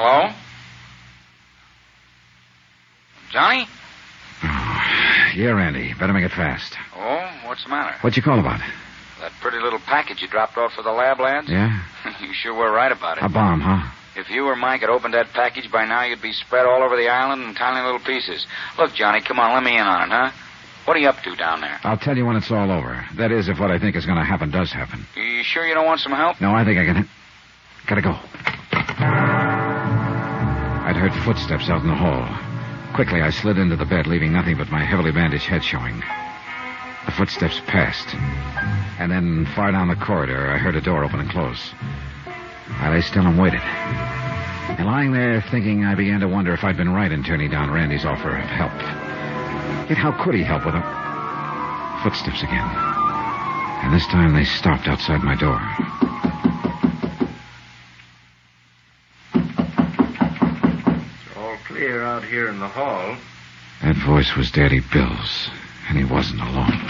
Hello? 0.00 0.32
Johnny? 3.30 3.66
Yeah, 5.48 5.54
Randy. 5.54 5.94
Better 5.98 6.12
make 6.12 6.26
it 6.26 6.32
fast. 6.32 6.76
Oh, 6.94 7.26
what's 7.46 7.64
the 7.64 7.70
matter? 7.70 7.96
What'd 8.02 8.18
you 8.18 8.22
call 8.22 8.38
about? 8.38 8.60
That 9.18 9.32
pretty 9.40 9.56
little 9.58 9.78
package 9.78 10.20
you 10.20 10.28
dropped 10.28 10.58
off 10.58 10.74
for 10.74 10.82
the 10.82 10.92
lab 10.92 11.20
lads? 11.20 11.48
Yeah? 11.48 11.84
you 12.20 12.34
sure 12.34 12.52
were 12.52 12.70
right 12.70 12.92
about 12.92 13.16
it. 13.16 13.24
A 13.24 13.30
bomb, 13.30 13.62
huh? 13.62 13.90
If 14.14 14.28
you 14.28 14.44
or 14.44 14.56
Mike 14.56 14.82
had 14.82 14.90
opened 14.90 15.14
that 15.14 15.28
package 15.32 15.72
by 15.72 15.86
now, 15.86 16.04
you'd 16.04 16.20
be 16.20 16.32
spread 16.32 16.66
all 16.66 16.82
over 16.82 16.98
the 16.98 17.08
island 17.08 17.44
in 17.44 17.54
tiny 17.54 17.82
little 17.82 17.98
pieces. 17.98 18.46
Look, 18.76 18.92
Johnny, 18.92 19.22
come 19.22 19.40
on, 19.40 19.54
let 19.54 19.62
me 19.62 19.72
in 19.72 19.86
on 19.86 20.02
it, 20.02 20.12
huh? 20.12 20.32
What 20.84 20.98
are 20.98 21.00
you 21.00 21.08
up 21.08 21.22
to 21.22 21.34
down 21.34 21.62
there? 21.62 21.80
I'll 21.82 21.96
tell 21.96 22.14
you 22.14 22.26
when 22.26 22.36
it's 22.36 22.50
all 22.50 22.70
over. 22.70 23.06
That 23.16 23.32
is, 23.32 23.48
if 23.48 23.58
what 23.58 23.70
I 23.70 23.78
think 23.78 23.96
is 23.96 24.04
going 24.04 24.18
to 24.18 24.24
happen 24.24 24.50
does 24.50 24.70
happen. 24.70 25.06
You 25.16 25.42
sure 25.44 25.66
you 25.66 25.72
don't 25.72 25.86
want 25.86 26.00
some 26.00 26.12
help? 26.12 26.42
No, 26.42 26.52
I 26.52 26.66
think 26.66 26.78
I 26.78 26.84
can. 26.84 27.08
Gotta 27.86 28.02
go. 28.02 28.10
I'd 30.84 30.96
heard 30.96 31.14
footsteps 31.24 31.70
out 31.70 31.80
in 31.80 31.88
the 31.88 31.94
hall. 31.94 32.47
Quickly, 32.98 33.22
I 33.22 33.30
slid 33.30 33.58
into 33.58 33.76
the 33.76 33.84
bed, 33.84 34.08
leaving 34.08 34.32
nothing 34.32 34.56
but 34.56 34.72
my 34.72 34.82
heavily 34.82 35.12
bandaged 35.12 35.46
head 35.46 35.62
showing. 35.62 36.00
The 37.06 37.12
footsteps 37.12 37.60
passed. 37.68 38.12
And 38.98 39.12
then, 39.12 39.46
far 39.54 39.70
down 39.70 39.86
the 39.86 39.94
corridor, 39.94 40.50
I 40.50 40.58
heard 40.58 40.74
a 40.74 40.80
door 40.80 41.04
open 41.04 41.20
and 41.20 41.30
close. 41.30 41.74
I 42.68 42.90
lay 42.90 43.00
still 43.02 43.24
and 43.24 43.38
waited. 43.38 43.60
And 43.60 44.84
lying 44.84 45.12
there 45.12 45.40
thinking, 45.42 45.84
I 45.84 45.94
began 45.94 46.18
to 46.18 46.28
wonder 46.28 46.52
if 46.52 46.64
I'd 46.64 46.76
been 46.76 46.92
right 46.92 47.12
in 47.12 47.22
turning 47.22 47.52
down 47.52 47.70
Randy's 47.70 48.04
offer 48.04 48.36
of 48.36 48.50
help. 48.50 48.74
Yet 49.88 49.96
how 49.96 50.10
could 50.10 50.34
he 50.34 50.42
help 50.42 50.66
with 50.66 50.74
a... 50.74 50.82
Footsteps 52.02 52.42
again. 52.42 52.68
And 53.84 53.94
this 53.94 54.08
time 54.08 54.34
they 54.34 54.44
stopped 54.44 54.88
outside 54.88 55.22
my 55.22 55.36
door. 55.36 55.60
Here 62.28 62.48
in 62.48 62.60
the 62.60 62.68
hall. 62.68 63.16
That 63.82 63.96
voice 63.96 64.36
was 64.36 64.50
Daddy 64.50 64.80
Bill's, 64.80 65.48
and 65.88 65.96
he 65.96 66.04
wasn't 66.04 66.42
alone. 66.42 66.82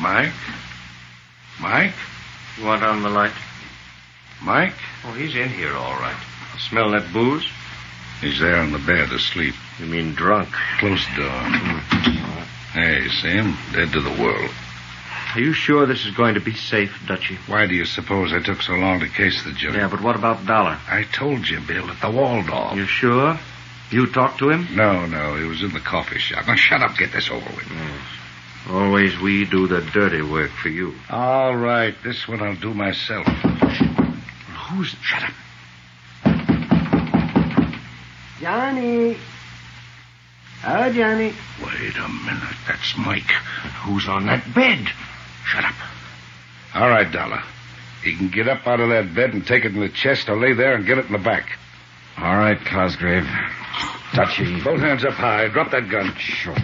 Mike? 0.00 0.32
Mike? 1.60 1.94
You 2.58 2.64
want 2.64 2.82
on 2.82 3.02
the 3.02 3.10
light? 3.10 3.32
Mike? 4.42 4.74
Oh, 5.04 5.12
he's 5.12 5.36
in 5.36 5.48
here, 5.48 5.74
all 5.74 5.98
right. 6.00 6.16
Smell 6.68 6.90
that 6.90 7.12
booze? 7.12 7.46
He's 8.20 8.40
there 8.40 8.56
on 8.56 8.72
the 8.72 8.78
bed, 8.78 9.12
asleep. 9.12 9.54
You 9.78 9.86
mean 9.86 10.14
drunk? 10.14 10.48
Close 10.78 11.04
door. 11.16 11.28
Hmm. 11.28 12.78
Hey, 12.78 13.08
see 13.08 13.28
him? 13.28 13.56
Dead 13.72 13.92
to 13.92 14.00
the 14.00 14.22
world. 14.22 14.50
Are 15.36 15.40
you 15.40 15.52
sure 15.52 15.84
this 15.84 16.06
is 16.06 16.14
going 16.14 16.36
to 16.36 16.40
be 16.40 16.54
safe, 16.54 16.98
Dutchy? 17.06 17.36
Why 17.46 17.66
do 17.66 17.74
you 17.74 17.84
suppose 17.84 18.32
I 18.32 18.38
took 18.38 18.62
so 18.62 18.72
long 18.72 19.00
to 19.00 19.06
case 19.06 19.44
the 19.44 19.52
joint? 19.52 19.76
Yeah, 19.76 19.88
but 19.88 20.00
what 20.00 20.16
about 20.16 20.46
Dollar? 20.46 20.78
I 20.88 21.02
told 21.02 21.46
you, 21.46 21.60
Bill, 21.60 21.90
at 21.90 22.00
the 22.00 22.10
Waldorf. 22.10 22.74
You 22.74 22.86
sure? 22.86 23.38
You 23.90 24.06
talked 24.06 24.38
to 24.38 24.48
him? 24.48 24.66
No, 24.74 25.04
no, 25.04 25.36
he 25.36 25.44
was 25.44 25.62
in 25.62 25.74
the 25.74 25.80
coffee 25.80 26.18
shop. 26.18 26.46
Now, 26.46 26.54
shut 26.54 26.80
up, 26.80 26.96
get 26.96 27.12
this 27.12 27.30
over 27.30 27.44
with. 27.54 27.70
Always 28.70 29.20
we 29.20 29.44
do 29.44 29.66
the 29.66 29.82
dirty 29.82 30.22
work 30.22 30.52
for 30.52 30.70
you. 30.70 30.94
All 31.10 31.54
right, 31.54 31.94
this 32.02 32.26
one 32.26 32.40
I'll 32.42 32.56
do 32.56 32.72
myself. 32.72 33.26
Who's... 33.26 34.96
Shut 35.02 35.22
up. 35.22 35.34
Johnny. 38.40 39.18
Oh, 40.66 40.92
Johnny. 40.94 41.34
Wait 41.62 41.96
a 41.98 42.08
minute. 42.08 42.56
That's 42.66 42.96
Mike. 42.96 43.30
Who's 43.84 44.08
on 44.08 44.24
that 44.26 44.54
bed? 44.54 44.88
Shut 45.46 45.64
up. 45.64 45.74
All 46.74 46.88
right, 46.88 47.10
Dollar. 47.10 47.42
He 48.02 48.16
can 48.16 48.28
get 48.28 48.48
up 48.48 48.66
out 48.66 48.80
of 48.80 48.90
that 48.90 49.14
bed 49.14 49.32
and 49.32 49.46
take 49.46 49.64
it 49.64 49.72
in 49.74 49.80
the 49.80 49.88
chest 49.88 50.28
or 50.28 50.36
lay 50.36 50.52
there 50.52 50.74
and 50.74 50.84
get 50.86 50.98
it 50.98 51.06
in 51.06 51.12
the 51.12 51.18
back. 51.18 51.58
All 52.18 52.36
right, 52.36 52.58
Cosgrave. 52.64 53.26
Dutchy. 54.14 54.60
Both 54.60 54.80
hands 54.80 55.04
up 55.04 55.14
high. 55.14 55.48
Drop 55.48 55.70
that 55.70 55.88
gun. 55.88 56.14
Sure. 56.16 56.56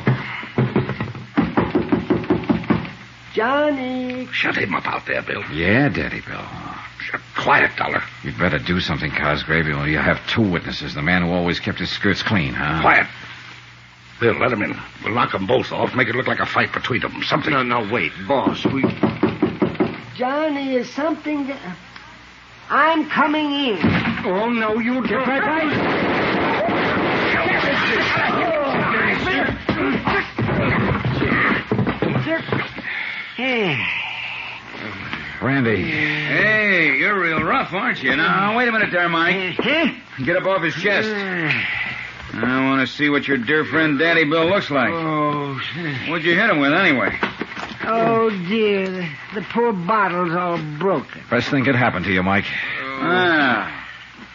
Johnny. 3.34 4.26
Shut 4.32 4.56
him 4.56 4.74
up 4.74 4.86
out 4.86 5.06
there, 5.06 5.22
Bill. 5.22 5.42
Yeah, 5.52 5.88
Daddy 5.88 6.20
Bill. 6.20 6.44
Shut 7.00 7.20
quiet, 7.36 7.70
Dollar. 7.76 8.02
You'd 8.22 8.38
better 8.38 8.58
do 8.58 8.80
something, 8.80 9.10
Cosgrave, 9.10 9.66
or 9.66 9.88
you 9.88 9.98
have 9.98 10.24
two 10.28 10.42
witnesses. 10.48 10.94
The 10.94 11.02
man 11.02 11.22
who 11.22 11.32
always 11.32 11.60
kept 11.60 11.78
his 11.78 11.90
skirts 11.90 12.22
clean, 12.22 12.54
huh? 12.54 12.80
Quiet. 12.82 13.06
Bill, 14.22 14.38
let 14.38 14.52
him 14.52 14.62
in. 14.62 14.78
We'll 15.02 15.14
knock 15.14 15.32
them 15.32 15.48
both 15.48 15.72
off, 15.72 15.96
make 15.96 16.06
it 16.06 16.14
look 16.14 16.28
like 16.28 16.38
a 16.38 16.46
fight 16.46 16.72
between 16.72 17.00
them. 17.00 17.24
Something. 17.24 17.54
No, 17.54 17.64
no, 17.64 17.92
wait, 17.92 18.12
boss. 18.28 18.64
We. 18.64 18.82
Johnny, 20.14 20.76
is 20.76 20.88
something. 20.88 21.48
That... 21.48 21.76
I'm 22.70 23.10
coming 23.10 23.50
in. 23.50 23.78
Oh, 24.24 24.48
no, 24.48 24.78
you 24.78 25.02
Get 25.08 25.26
back, 25.26 25.42
right? 25.42 25.72
Randy. 35.42 35.82
Hey, 35.82 36.96
you're 36.96 37.20
real 37.20 37.42
rough, 37.42 37.72
aren't 37.72 38.00
you? 38.00 38.14
Now, 38.14 38.52
uh, 38.52 38.56
wait 38.56 38.68
a 38.68 38.72
minute 38.72 38.92
there, 38.92 39.08
Mike. 39.08 39.58
Uh-huh. 39.58 40.24
Get 40.24 40.36
up 40.36 40.44
off 40.44 40.62
his 40.62 40.76
chest. 40.76 41.08
Uh, 41.08 41.81
I 42.34 42.64
want 42.64 42.86
to 42.88 42.92
see 42.92 43.08
what 43.10 43.28
your 43.28 43.36
dear 43.38 43.64
friend 43.64 43.98
Daddy 43.98 44.24
Bill 44.24 44.46
looks 44.48 44.70
like. 44.70 44.90
Oh, 44.92 45.54
What'd 46.08 46.24
you 46.24 46.34
hit 46.34 46.48
him 46.50 46.60
with, 46.60 46.72
anyway? 46.72 47.18
oh 47.84 48.30
dear. 48.48 48.86
The, 48.90 49.08
the 49.34 49.42
poor 49.50 49.72
bottle's 49.72 50.32
all 50.32 50.58
broken. 50.78 51.22
Best 51.30 51.50
thing 51.50 51.64
could 51.64 51.74
happen 51.74 52.02
to 52.04 52.12
you, 52.12 52.22
Mike. 52.22 52.46
Ah. 52.80 53.78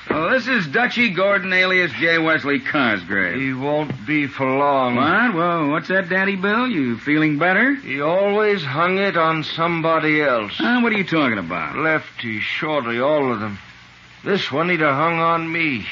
So 0.08 0.30
this 0.30 0.48
is 0.48 0.68
Dutchy 0.68 1.10
Gordon, 1.10 1.52
alias 1.52 1.92
J. 1.94 2.18
Wesley 2.18 2.60
Cosgrave. 2.60 3.42
He 3.42 3.54
won't 3.54 4.06
be 4.06 4.28
for 4.28 4.46
long. 4.50 4.96
What? 4.96 5.34
Well, 5.34 5.70
what's 5.70 5.90
that, 5.90 6.08
Daddy 6.08 6.36
Bill? 6.38 6.68
You 6.68 6.98
feeling 6.98 7.38
better? 7.38 7.76
He 7.76 8.00
always 8.00 8.64
hung 8.64 9.00
it 9.00 9.18
on 9.18 9.44
somebody 9.44 10.22
else. 10.22 10.54
Ah, 10.60 10.82
what 10.82 10.94
are 10.94 10.98
you 10.98 11.04
talking 11.04 11.38
about? 11.38 11.78
Lefty, 11.78 12.40
shorty, 12.40 13.00
all 13.00 13.34
of 13.34 13.40
them. 13.42 13.60
This 14.24 14.50
one 14.52 14.70
he'd 14.70 14.80
have 14.80 14.96
hung 14.96 15.20
on 15.20 15.52
me. 15.52 15.86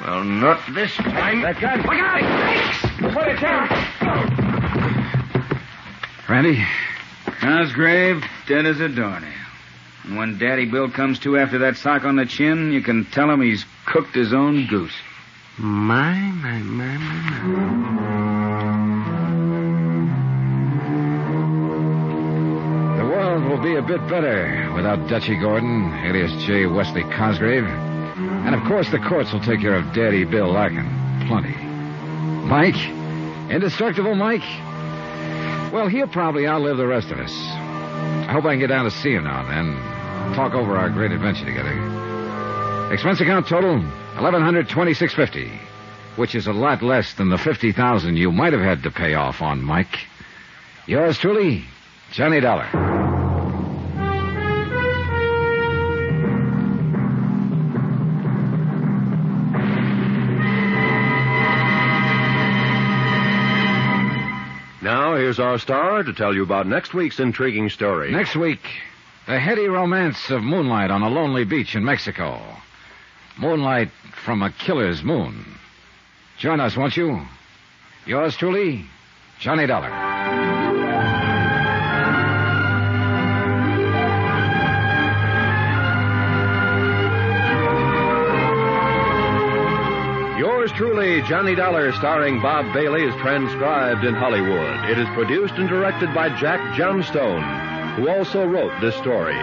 Well, 0.00 0.24
not 0.24 0.60
this 0.74 0.94
time. 0.96 1.42
That 1.42 1.60
gun. 1.60 1.82
Look 1.82 1.94
out! 1.94 3.14
Put 3.14 3.28
it 3.28 3.40
down. 3.40 3.68
Randy? 6.28 6.64
Cosgrave, 7.40 8.24
dead 8.46 8.66
as 8.66 8.80
a 8.80 8.88
doornail. 8.88 9.30
And 10.04 10.16
when 10.16 10.38
Daddy 10.38 10.64
Bill 10.66 10.90
comes 10.90 11.18
to 11.20 11.36
after 11.38 11.58
that 11.60 11.76
sock 11.76 12.04
on 12.04 12.16
the 12.16 12.26
chin, 12.26 12.72
you 12.72 12.82
can 12.82 13.04
tell 13.06 13.30
him 13.30 13.40
he's 13.40 13.64
cooked 13.86 14.14
his 14.14 14.32
own 14.32 14.66
goose. 14.66 14.94
My, 15.58 16.14
my, 16.14 16.58
my, 16.58 16.96
my, 16.98 17.20
my. 17.20 18.14
The 22.98 23.04
world 23.04 23.44
will 23.44 23.62
be 23.62 23.76
a 23.76 23.82
bit 23.82 24.06
better 24.08 24.72
without 24.74 25.08
Dutchy 25.08 25.36
Gordon, 25.38 25.92
alias 26.04 26.32
J. 26.44 26.66
Wesley 26.66 27.04
Cosgrave. 27.04 27.64
And 28.44 28.54
of 28.54 28.62
course, 28.64 28.90
the 28.90 28.98
courts 28.98 29.32
will 29.32 29.40
take 29.40 29.60
care 29.60 29.74
of 29.74 29.92
Daddy 29.94 30.24
Bill 30.24 30.52
Larkin. 30.52 30.86
Plenty. 31.26 31.54
Mike? 32.46 32.76
Indestructible 33.50 34.14
Mike? 34.14 34.44
Well, 35.72 35.88
he'll 35.88 36.06
probably 36.06 36.46
outlive 36.46 36.76
the 36.76 36.86
rest 36.86 37.10
of 37.10 37.18
us. 37.18 37.32
I 37.32 38.32
hope 38.32 38.44
I 38.44 38.52
can 38.52 38.60
get 38.60 38.68
down 38.68 38.84
to 38.84 38.90
see 38.90 39.12
him 39.12 39.24
now 39.24 39.40
and 39.40 39.48
then. 39.50 40.34
Talk 40.34 40.54
over 40.54 40.76
our 40.76 40.90
great 40.90 41.12
adventure 41.12 41.44
together. 41.44 42.92
Expense 42.92 43.20
account 43.20 43.46
total 43.48 43.82
eleven 44.18 44.42
hundred 44.42 44.68
twenty-six 44.68 45.14
fifty, 45.14 45.50
which 46.16 46.34
is 46.34 46.46
a 46.46 46.52
lot 46.52 46.82
less 46.82 47.14
than 47.14 47.30
the 47.30 47.38
fifty 47.38 47.72
thousand 47.72 48.16
you 48.16 48.30
might 48.30 48.52
have 48.52 48.62
had 48.62 48.82
to 48.82 48.90
pay 48.90 49.14
off 49.14 49.42
on 49.42 49.62
Mike. 49.62 50.06
Yours 50.86 51.18
truly, 51.18 51.64
Johnny 52.12 52.40
Dollar. 52.40 53.03
Here's 65.34 65.44
our 65.44 65.58
star 65.58 66.04
to 66.04 66.12
tell 66.12 66.32
you 66.32 66.44
about 66.44 66.64
next 66.64 66.94
week's 66.94 67.18
intriguing 67.18 67.68
story. 67.68 68.12
Next 68.12 68.36
week, 68.36 68.60
the 69.26 69.40
heady 69.40 69.66
romance 69.66 70.30
of 70.30 70.44
moonlight 70.44 70.92
on 70.92 71.02
a 71.02 71.08
lonely 71.08 71.44
beach 71.44 71.74
in 71.74 71.84
Mexico. 71.84 72.40
Moonlight 73.36 73.90
from 74.24 74.42
a 74.42 74.52
killer's 74.52 75.02
moon. 75.02 75.44
Join 76.38 76.60
us, 76.60 76.76
won't 76.76 76.96
you? 76.96 77.20
Yours 78.06 78.36
truly, 78.36 78.84
Johnny 79.40 79.66
Dollar. 79.66 80.53
Yours 90.54 90.70
truly, 90.76 91.20
Johnny 91.22 91.56
Dollar, 91.56 91.92
starring 91.94 92.40
Bob 92.40 92.72
Bailey, 92.72 93.02
is 93.02 93.14
transcribed 93.16 94.04
in 94.04 94.14
Hollywood. 94.14 94.88
It 94.88 94.98
is 94.98 95.08
produced 95.08 95.54
and 95.54 95.68
directed 95.68 96.14
by 96.14 96.28
Jack 96.38 96.76
Johnstone, 96.76 97.42
who 97.96 98.08
also 98.08 98.46
wrote 98.46 98.72
this 98.80 98.94
story. 98.94 99.34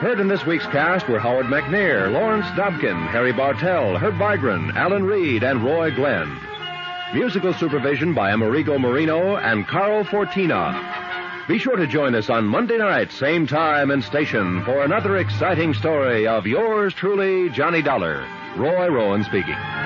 Heard 0.00 0.18
in 0.18 0.28
this 0.28 0.46
week's 0.46 0.66
cast 0.68 1.06
were 1.08 1.20
Howard 1.20 1.46
McNear, 1.46 2.10
Lawrence 2.10 2.46
Dobkin, 2.56 3.06
Harry 3.08 3.34
Bartell, 3.34 3.98
Herb 3.98 4.14
Vigran, 4.14 4.74
Alan 4.74 5.04
Reed, 5.04 5.44
and 5.44 5.62
Roy 5.62 5.94
Glenn. 5.94 6.40
Musical 7.12 7.52
supervision 7.52 8.14
by 8.14 8.30
Amerigo 8.30 8.78
Marino 8.78 9.36
and 9.36 9.68
Carl 9.68 10.04
Fortina. 10.04 11.46
Be 11.48 11.58
sure 11.58 11.76
to 11.76 11.86
join 11.86 12.14
us 12.14 12.30
on 12.30 12.46
Monday 12.46 12.78
night, 12.78 13.12
same 13.12 13.46
time 13.46 13.90
and 13.90 14.02
station, 14.02 14.64
for 14.64 14.84
another 14.84 15.18
exciting 15.18 15.74
story 15.74 16.26
of 16.26 16.46
yours 16.46 16.94
truly, 16.94 17.50
Johnny 17.50 17.82
Dollar. 17.82 18.26
Roy 18.56 18.88
Rowan 18.88 19.22
speaking. 19.22 19.79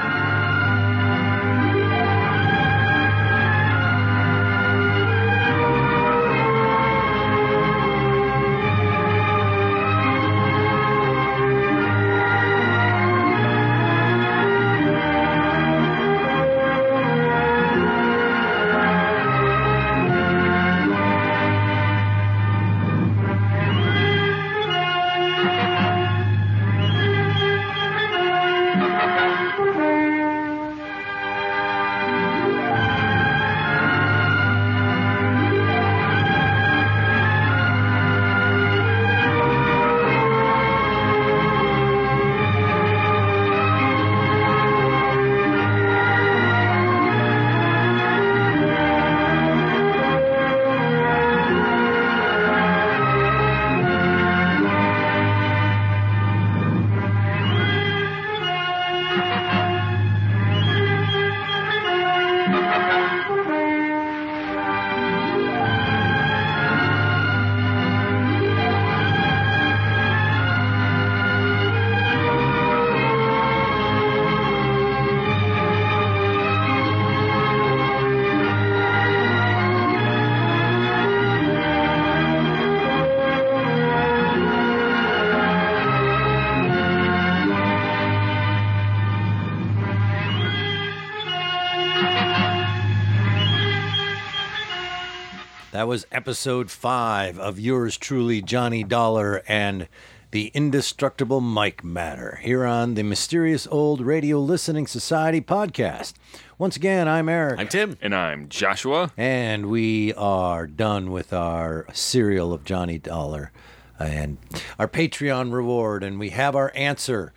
That 95.85 95.89
was 95.89 96.07
episode 96.11 96.71
five 96.71 97.39
of 97.39 97.61
yours 97.61 97.99
truly, 97.99 98.41
Johnny 98.41 98.83
Dollar 98.85 99.43
and 99.47 99.87
the 100.31 100.51
indestructible 100.55 101.43
Mike 101.43 101.85
Matter 101.85 102.41
here 102.43 102.65
on 102.65 102.95
the 102.95 103.03
Mysterious 103.03 103.67
Old 103.71 104.01
Radio 104.01 104.41
Listening 104.41 104.87
Society 104.87 105.43
podcast. 105.43 106.15
Once 106.57 106.75
again, 106.75 107.07
I'm 107.07 107.29
Eric. 107.29 107.61
I'm 107.61 107.69
Tim. 107.69 107.99
And 108.01 108.15
I'm 108.15 108.49
Joshua. 108.49 109.13
And 109.19 109.67
we 109.67 110.15
are 110.15 110.67
done 110.67 111.11
with 111.11 111.35
our 111.35 111.87
serial 111.93 112.55
of 112.55 112.65
Johnny 112.65 112.97
Dollar 112.97 113.53
and 114.01 114.39
our 114.79 114.89
Patreon 114.89 115.53
reward, 115.53 116.03
and 116.03 116.19
we 116.19 116.31
have 116.31 116.57
our 116.57 116.73
answer. 116.75 117.35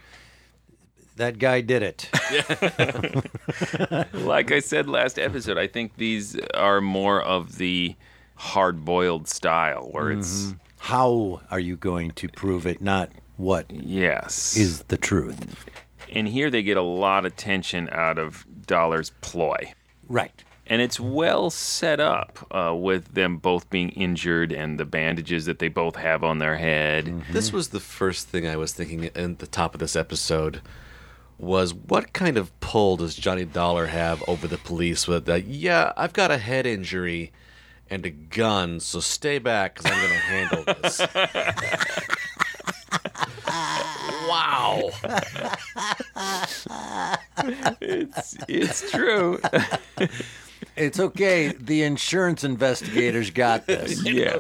That 1.18 1.38
guy 1.38 1.60
did 1.60 1.84
it. 1.84 2.10
like 4.14 4.54
I 4.54 4.62
said 4.62 4.88
last 4.88 5.20
episode, 5.20 5.58
I 5.58 5.68
think 5.68 5.98
these 5.98 6.40
are 6.54 6.80
more 6.80 7.22
of 7.22 7.58
the 7.58 7.98
hard 8.38 8.86
boiled 8.86 9.28
style 9.28 9.90
where 9.92 10.12
it's. 10.12 10.44
Mhm. 10.48 10.60
How 10.80 11.42
are 11.52 11.60
you 11.60 11.76
going 11.76 12.12
to 12.12 12.30
prove 12.30 12.66
it? 12.66 12.82
Not 12.82 13.10
what 13.36 13.66
Yes. 13.70 14.56
is 14.56 14.84
the 14.84 14.98
truth. 14.98 15.66
And 16.14 16.28
here 16.28 16.50
they 16.50 16.64
get 16.64 16.78
a 16.78 16.82
lot 16.82 17.26
of 17.26 17.36
tension 17.36 17.90
out 17.92 18.18
of 18.18 18.46
Dollar's 18.66 19.12
ploy. 19.22 19.74
Right. 20.08 20.44
And 20.68 20.82
it's 20.82 21.00
well 21.00 21.50
set 21.50 22.00
up 22.00 22.46
uh, 22.52 22.76
with 22.76 23.14
them 23.16 23.38
both 23.38 23.70
being 23.70 23.90
injured 23.90 24.52
and 24.52 24.80
the 24.80 24.86
bandages 24.86 25.46
that 25.46 25.60
they 25.60 25.68
both 25.68 25.96
have 25.96 26.24
on 26.24 26.38
their 26.40 26.58
head. 26.58 27.24
This 27.32 27.52
was 27.52 27.70
the 27.70 27.80
first 27.80 28.28
thing 28.30 28.46
I 28.48 28.56
was 28.58 28.72
thinking 28.74 29.06
at 29.06 29.40
the 29.40 29.48
top 29.48 29.74
of 29.74 29.80
this 29.80 29.96
episode 29.96 30.62
was 31.40 31.74
what 31.74 32.14
kind 32.14 32.38
of 32.38 32.58
pull 32.60 32.98
does 32.98 33.16
Johnny 33.16 33.46
Dollar 33.46 33.88
have 33.88 34.24
over 34.28 34.48
the 34.48 34.58
police 34.58 35.08
with 35.08 35.26
that? 35.26 35.46
Yeah, 35.46 35.92
I've 35.98 36.14
got 36.14 36.32
a 36.32 36.38
head 36.38 36.66
injury 36.66 37.32
and 37.90 38.06
a 38.06 38.10
gun, 38.10 38.80
so 38.80 39.00
stay 39.00 39.40
back 39.40 39.76
because 39.76 39.92
I'm 39.92 40.00
going 40.00 40.12
to 40.12 40.18
handle 40.18 40.64
this. 40.82 41.00
wow. 44.28 44.90
it's 47.82 48.38
it's 48.48 48.92
true. 48.92 49.40
It's 50.76 51.00
okay. 51.00 51.54
The 51.60 51.84
insurance 51.84 52.44
investigators 52.44 53.32
got 53.32 53.66
this. 53.66 54.04
yeah. 54.06 54.40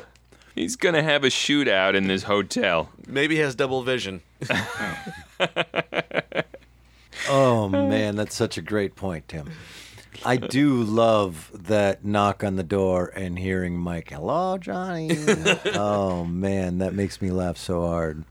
He's 0.53 0.75
going 0.75 0.93
to 0.93 1.03
have 1.03 1.23
a 1.23 1.27
shootout 1.27 1.95
in 1.95 2.07
this 2.07 2.23
hotel. 2.23 2.89
Maybe 3.07 3.35
he 3.35 3.41
has 3.41 3.55
double 3.55 3.83
vision. 3.83 4.21
Oh 7.29 7.69
man, 7.69 8.15
that's 8.15 8.35
such 8.35 8.57
a 8.57 8.61
great 8.61 8.95
point, 8.95 9.27
Tim. 9.27 9.49
I 10.25 10.37
do 10.37 10.83
love 10.83 11.51
that 11.53 12.03
knock 12.05 12.43
on 12.43 12.55
the 12.55 12.63
door 12.63 13.11
and 13.15 13.37
hearing 13.37 13.77
Mike, 13.77 14.11
"Hello, 14.11 14.57
Johnny." 14.57 15.11
oh 15.73 16.25
man, 16.25 16.79
that 16.79 16.93
makes 16.93 17.21
me 17.21 17.31
laugh 17.31 17.57
so 17.57 17.87
hard. 17.87 18.23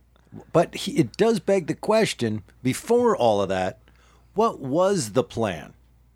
But 0.52 0.74
he, 0.74 0.98
it 0.98 1.16
does 1.16 1.40
beg 1.40 1.66
the 1.66 1.74
question: 1.74 2.42
before 2.62 3.16
all 3.16 3.40
of 3.40 3.48
that, 3.48 3.80
what 4.34 4.60
was 4.60 5.12
the 5.12 5.24
plan? 5.24 5.74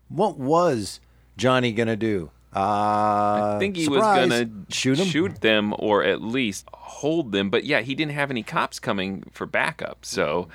What 0.09 0.37
was 0.37 0.99
Johnny 1.37 1.71
gonna 1.71 1.95
do? 1.95 2.31
Uh, 2.53 3.55
I 3.55 3.57
think 3.59 3.77
he 3.77 3.85
surprise, 3.85 4.29
was 4.29 4.39
gonna 4.39 4.51
shoot 4.69 4.97
shoot 4.97 5.41
them, 5.41 5.73
or 5.79 6.03
at 6.03 6.21
least 6.21 6.67
hold 6.73 7.31
them. 7.31 7.49
But 7.49 7.63
yeah, 7.63 7.81
he 7.81 7.95
didn't 7.95 8.11
have 8.11 8.29
any 8.29 8.43
cops 8.43 8.79
coming 8.79 9.23
for 9.31 9.45
backup. 9.45 10.05
So, 10.05 10.49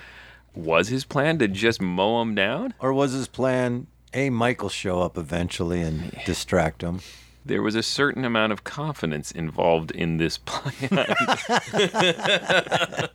was 0.54 0.88
his 0.88 1.04
plan 1.04 1.38
to 1.38 1.48
just 1.48 1.80
mow 1.80 2.18
them 2.18 2.34
down? 2.34 2.74
Or 2.80 2.92
was 2.92 3.12
his 3.12 3.28
plan, 3.28 3.86
hey, 4.16 4.30
Michael 4.30 4.70
show 4.70 5.02
up 5.02 5.18
eventually 5.18 5.82
and 5.82 6.10
distract 6.24 6.82
him? 6.82 7.00
There 7.44 7.60
was 7.60 7.74
a 7.74 7.82
certain 7.82 8.24
amount 8.24 8.50
of 8.50 8.64
confidence 8.64 9.30
involved 9.30 9.90
in 9.90 10.16
this 10.16 10.38
plan. 10.38 11.06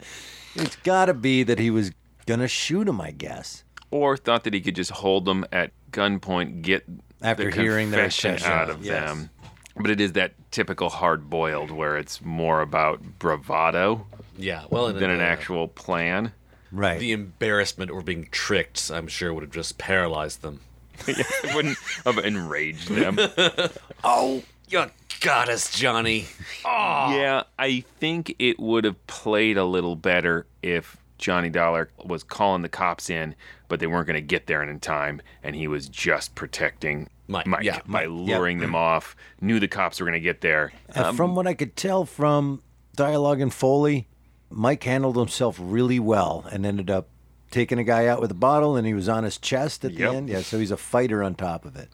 It's 0.54 0.76
got 0.84 1.06
to 1.06 1.14
be 1.14 1.44
that 1.44 1.60
he 1.60 1.70
was 1.70 1.92
gonna 2.26 2.48
shoot 2.50 2.88
him, 2.88 3.00
I 3.00 3.12
guess. 3.12 3.64
or 3.90 4.18
thought 4.18 4.44
that 4.44 4.54
he 4.54 4.60
could 4.60 4.76
just 4.76 4.92
hold 4.92 5.24
them 5.24 5.46
at 5.52 5.72
gunpoint, 5.92 6.62
get 6.62 6.86
After 7.22 7.50
the 7.50 7.62
hearing 7.62 7.90
their 7.90 8.02
confession 8.04 8.32
confession, 8.32 8.52
out 8.52 8.70
of 8.70 8.86
yes. 8.86 9.10
them. 9.10 9.30
But 9.78 9.92
it 9.92 10.02
is 10.02 10.12
that 10.14 10.34
typical 10.52 10.90
hard 10.90 11.30
boiled 11.30 11.72
where 11.72 11.98
it's 11.98 12.22
more 12.22 12.62
about 12.62 13.02
bravado 13.18 14.06
Yeah, 14.38 14.66
well, 14.70 14.88
and, 14.88 15.00
than 15.00 15.10
an 15.10 15.22
uh, 15.22 15.24
actual 15.24 15.70
plan. 15.70 16.34
Right. 16.70 17.00
The 17.00 17.14
embarrassment 17.14 17.90
or 17.92 18.02
being 18.02 18.28
tricked, 18.30 18.92
I'm 18.94 19.08
sure, 19.08 19.34
would 19.34 19.44
have 19.44 19.52
just 19.52 19.78
paralyzed 19.78 20.42
them. 20.42 20.60
it 21.08 21.56
wouldn't 21.56 21.78
have 22.06 22.18
enraged 22.20 22.90
them. 22.90 23.18
oh, 24.04 24.44
you 24.68 24.86
got 25.22 25.50
us, 25.50 25.72
Johnny. 25.76 26.26
Oh. 26.66 27.16
Yeah, 27.16 27.44
I 27.58 27.84
think 28.00 28.36
it 28.40 28.60
would 28.60 28.84
have 28.84 29.06
played 29.08 29.58
a 29.58 29.66
little 29.66 29.96
better 29.96 30.46
if 30.62 30.98
Johnny 31.18 31.50
Dollar 31.50 31.90
was 32.04 32.24
calling 32.24 32.62
the 32.64 32.70
cops 32.70 33.10
in, 33.10 33.36
but 33.68 33.80
they 33.80 33.88
weren't 33.88 34.08
going 34.08 34.16
to 34.16 34.22
get 34.22 34.48
there 34.48 34.64
in 34.64 34.80
time, 34.80 35.22
and 35.44 35.56
he 35.56 35.68
was 35.68 35.88
just 35.88 36.36
protecting 36.36 37.10
Mike, 37.28 37.48
Mike 37.48 37.64
yeah, 37.64 37.80
by 37.86 38.06
Mike, 38.08 38.28
yeah. 38.28 38.38
luring 38.38 38.58
them 38.60 38.76
off. 38.76 39.16
Knew 39.40 39.60
the 39.60 39.68
cops 39.68 40.00
were 40.00 40.06
going 40.06 40.14
to 40.14 40.20
get 40.20 40.42
there. 40.42 40.74
And 40.90 41.06
Um, 41.06 41.16
from 41.16 41.36
what 41.36 41.48
I 41.48 41.54
could 41.54 41.76
tell 41.76 42.06
from 42.06 42.62
dialogue 42.96 43.40
and 43.40 43.54
Foley, 43.54 44.08
Mike 44.50 44.84
handled 44.84 45.16
himself 45.16 45.58
really 45.60 46.00
well 46.00 46.46
and 46.52 46.66
ended 46.66 46.90
up 46.90 47.08
taking 47.52 47.78
a 47.78 47.84
guy 47.84 48.08
out 48.08 48.20
with 48.22 48.32
a 48.32 48.36
bottle 48.36 48.76
and 48.76 48.88
he 48.88 48.94
was 48.94 49.08
on 49.10 49.24
his 49.24 49.38
chest 49.38 49.86
at 49.86 49.92
Yep. 49.92 50.00
the 50.12 50.16
end. 50.18 50.30
Yeah, 50.30 50.42
so 50.42 50.58
he's 50.58 50.72
a 50.72 50.78
fighter 50.78 51.22
on 51.22 51.36
top 51.36 51.66
of 51.66 51.76
it. 51.76 51.90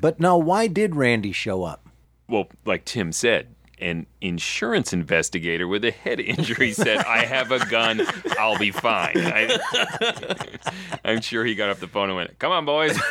But 0.00 0.18
now, 0.20 0.36
why 0.36 0.66
did 0.66 0.96
Randy 0.96 1.32
show 1.32 1.62
up? 1.64 1.86
well, 2.28 2.48
like 2.64 2.84
Tim 2.84 3.12
said, 3.12 3.54
an 3.78 4.06
insurance 4.22 4.92
investigator 4.92 5.68
with 5.68 5.84
a 5.84 5.90
head 5.90 6.18
injury 6.18 6.72
said, 6.72 6.96
"I 7.04 7.24
have 7.26 7.52
a 7.52 7.64
gun. 7.66 8.00
I'll 8.38 8.58
be 8.58 8.70
fine." 8.72 9.12
I, 9.16 9.58
I'm 11.04 11.20
sure 11.20 11.44
he 11.44 11.54
got 11.54 11.68
off 11.70 11.78
the 11.80 11.86
phone 11.86 12.08
and 12.08 12.16
went, 12.16 12.38
"Come 12.38 12.52
on, 12.52 12.64
boys." 12.64 12.98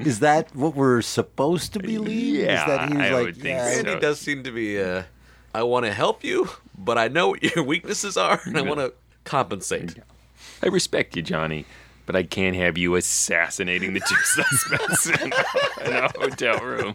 Is 0.00 0.20
that 0.20 0.54
what 0.54 0.74
we're 0.74 1.02
supposed 1.02 1.72
to 1.74 1.80
believe? 1.80 2.44
Yeah, 2.44 2.60
Is 2.60 2.66
that 2.66 2.88
he 2.90 2.96
was 2.96 3.06
I 3.06 3.10
like, 3.12 3.24
would 3.24 3.34
think 3.36 3.46
yeah, 3.46 3.70
so. 3.70 3.82
Randy 3.84 4.00
does 4.00 4.18
seem 4.20 4.42
to 4.44 4.50
be, 4.52 4.80
uh, 4.80 5.02
I 5.54 5.62
want 5.64 5.86
to 5.86 5.92
help 5.92 6.22
you, 6.24 6.48
but 6.78 6.98
I 6.98 7.08
know 7.08 7.28
what 7.30 7.42
your 7.42 7.64
weaknesses 7.64 8.16
are, 8.16 8.40
and 8.44 8.56
I 8.56 8.62
want 8.62 8.80
to 8.80 8.92
compensate. 9.24 9.96
I 10.62 10.68
respect 10.68 11.16
you, 11.16 11.22
Johnny, 11.22 11.64
but 12.06 12.14
I 12.16 12.22
can't 12.22 12.54
have 12.56 12.78
you 12.78 12.94
assassinating 12.96 13.94
the 13.94 14.00
two 14.00 14.14
suspects 14.22 15.06
in 15.06 15.32
a, 15.32 15.88
in 15.88 15.96
a 16.04 16.08
hotel 16.18 16.58
room. 16.60 16.94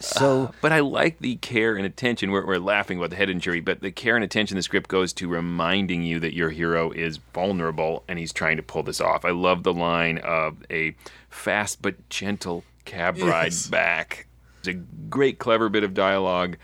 So, 0.00 0.52
but 0.60 0.72
I 0.72 0.80
like 0.80 1.18
the 1.20 1.36
care 1.36 1.76
and 1.76 1.86
attention. 1.86 2.30
We're, 2.30 2.46
we're 2.46 2.58
laughing 2.58 2.98
about 2.98 3.10
the 3.10 3.16
head 3.16 3.30
injury, 3.30 3.60
but 3.60 3.80
the 3.80 3.90
care 3.90 4.14
and 4.16 4.24
attention 4.24 4.56
the 4.56 4.62
script 4.62 4.88
goes 4.88 5.12
to 5.14 5.28
reminding 5.28 6.02
you 6.02 6.20
that 6.20 6.34
your 6.34 6.50
hero 6.50 6.90
is 6.90 7.18
vulnerable 7.34 8.04
and 8.08 8.18
he's 8.18 8.32
trying 8.32 8.56
to 8.56 8.62
pull 8.62 8.82
this 8.82 9.00
off. 9.00 9.24
I 9.24 9.30
love 9.30 9.62
the 9.62 9.72
line 9.72 10.18
of 10.18 10.56
a 10.70 10.94
fast 11.30 11.80
but 11.82 12.08
gentle 12.08 12.64
cab 12.84 13.16
ride 13.18 13.52
Yes. 13.52 13.66
back. 13.68 14.26
It's 14.62 14.68
a 14.68 14.74
great, 15.10 15.40
clever 15.40 15.68
bit 15.68 15.82
of 15.82 15.92
dialogue 15.92 16.56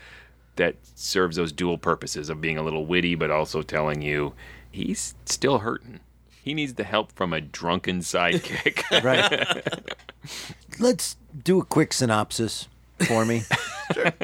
that 0.55 0.75
serves 0.95 1.35
those 1.35 1.51
dual 1.51 1.77
purposes 1.77 2.29
of 2.29 2.39
being 2.39 2.57
a 2.57 2.63
little 2.63 2.85
witty, 2.85 3.13
but 3.15 3.29
also 3.29 3.61
telling 3.61 4.01
you 4.01 4.31
he's 4.71 5.15
still 5.25 5.59
hurting. 5.59 5.99
He 6.41 6.53
needs 6.53 6.75
the 6.75 6.85
help 6.85 7.11
from 7.11 7.33
a 7.33 7.41
drunken 7.41 7.99
sidekick. 7.99 8.83
Right. 9.03 9.63
Let's 10.79 11.17
do 11.43 11.59
a 11.59 11.65
quick 11.65 11.91
synopsis 11.91 12.69
for 13.05 13.25
me. 13.25 13.43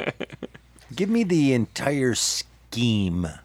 Give 0.95 1.09
me 1.09 1.23
the 1.25 1.51
entire 1.53 2.15
scheme. 2.15 3.25
Uh, 3.25 3.35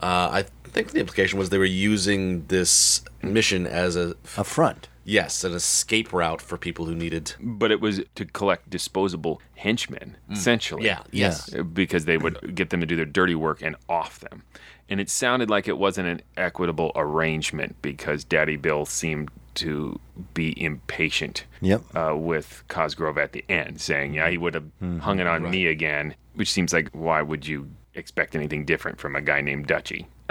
I 0.00 0.44
think 0.64 0.92
the 0.92 1.00
implication 1.00 1.36
was 1.38 1.50
they 1.50 1.58
were 1.58 1.64
using 1.64 2.46
this 2.46 3.02
mission 3.22 3.66
as 3.66 3.96
a 3.96 4.14
A 4.36 4.44
front. 4.44 4.86
Yes, 5.04 5.44
an 5.44 5.52
escape 5.52 6.12
route 6.12 6.40
for 6.42 6.56
people 6.56 6.84
who 6.86 6.94
needed. 6.94 7.34
but 7.40 7.70
it 7.70 7.80
was 7.80 8.00
to 8.14 8.24
collect 8.24 8.68
disposable 8.70 9.40
henchmen, 9.56 10.16
essentially. 10.30 10.84
Yeah, 10.86 11.02
yes. 11.10 11.50
Because 11.50 12.04
they 12.04 12.16
would 12.18 12.54
get 12.54 12.70
them 12.70 12.80
to 12.80 12.86
do 12.86 12.96
their 12.96 13.04
dirty 13.04 13.34
work 13.34 13.62
and 13.62 13.76
off 13.88 14.20
them. 14.20 14.42
And 14.88 15.00
it 15.00 15.08
sounded 15.08 15.48
like 15.50 15.68
it 15.68 15.78
wasn't 15.78 16.08
an 16.08 16.20
equitable 16.36 16.90
arrangement 16.96 17.76
because 17.80 18.24
Daddy 18.24 18.56
Bill 18.56 18.84
seemed 18.86 19.30
to 19.54 19.98
be 20.34 20.60
impatient 20.62 21.44
Yep. 21.60 21.82
uh, 21.96 22.16
with 22.16 22.64
Cosgrove 22.68 23.18
at 23.18 23.32
the 23.32 23.44
end, 23.48 23.80
saying, 23.80 24.14
yeah, 24.14 24.28
he 24.30 24.38
would 24.38 24.54
have 24.54 24.64
hung 25.00 25.18
it 25.20 25.26
on 25.26 25.48
me 25.50 25.66
again, 25.66 26.14
which 26.34 26.50
seems 26.50 26.72
like, 26.72 26.88
why 26.90 27.22
would 27.22 27.46
you 27.46 27.68
expect 27.94 28.34
anything 28.34 28.64
different 28.64 28.98
from 28.98 29.14
a 29.16 29.20
guy 29.20 29.40
named 29.40 29.66
Dutchy? 29.66 30.06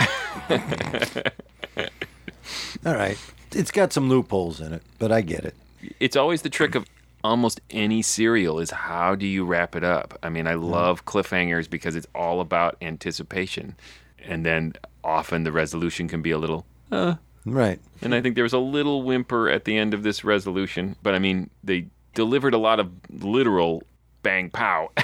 All 2.86 2.96
right. 2.96 3.18
It's 3.56 3.72
got 3.72 3.92
some 3.94 4.10
loopholes 4.10 4.62
in 4.62 4.74
it, 4.74 4.84
but 5.00 5.12
I 5.12 5.22
get 5.22 5.44
it. 5.46 5.56
it's 6.00 6.16
always 6.16 6.42
the 6.42 6.50
trick 6.50 6.76
of 6.76 6.86
almost 7.24 7.60
any 7.70 8.02
serial 8.02 8.60
is 8.60 8.72
how 8.72 9.14
do 9.16 9.26
you 9.28 9.44
wrap 9.44 9.76
it 9.76 9.84
up 9.84 10.18
i 10.24 10.30
mean 10.30 10.48
i 10.48 10.54
love 10.54 11.04
cliffhangers 11.04 11.70
because 11.70 11.94
it's 11.98 12.08
all 12.16 12.40
about 12.40 12.78
anticipation 12.82 13.76
and 14.24 14.46
then 14.46 14.72
often 15.04 15.44
the 15.44 15.52
resolution 15.52 16.08
can 16.08 16.22
be 16.22 16.32
a 16.32 16.38
little 16.38 16.66
uh 16.94 17.16
Right. 17.46 17.78
and 18.02 18.16
i 18.16 18.22
think 18.22 18.36
there 18.36 18.44
was 18.46 18.54
a 18.54 18.58
little 18.60 19.04
whimper 19.04 19.50
at 19.50 19.66
the 19.66 19.78
end 19.78 19.94
of 19.94 20.02
this 20.04 20.24
resolution 20.24 20.96
but 21.04 21.14
i 21.14 21.20
mean 21.20 21.50
they 21.62 21.88
delivered 22.14 22.54
a 22.54 22.58
lot 22.58 22.80
of 22.80 22.90
literal 23.10 23.84
bang 24.24 24.50
pow 24.50 24.90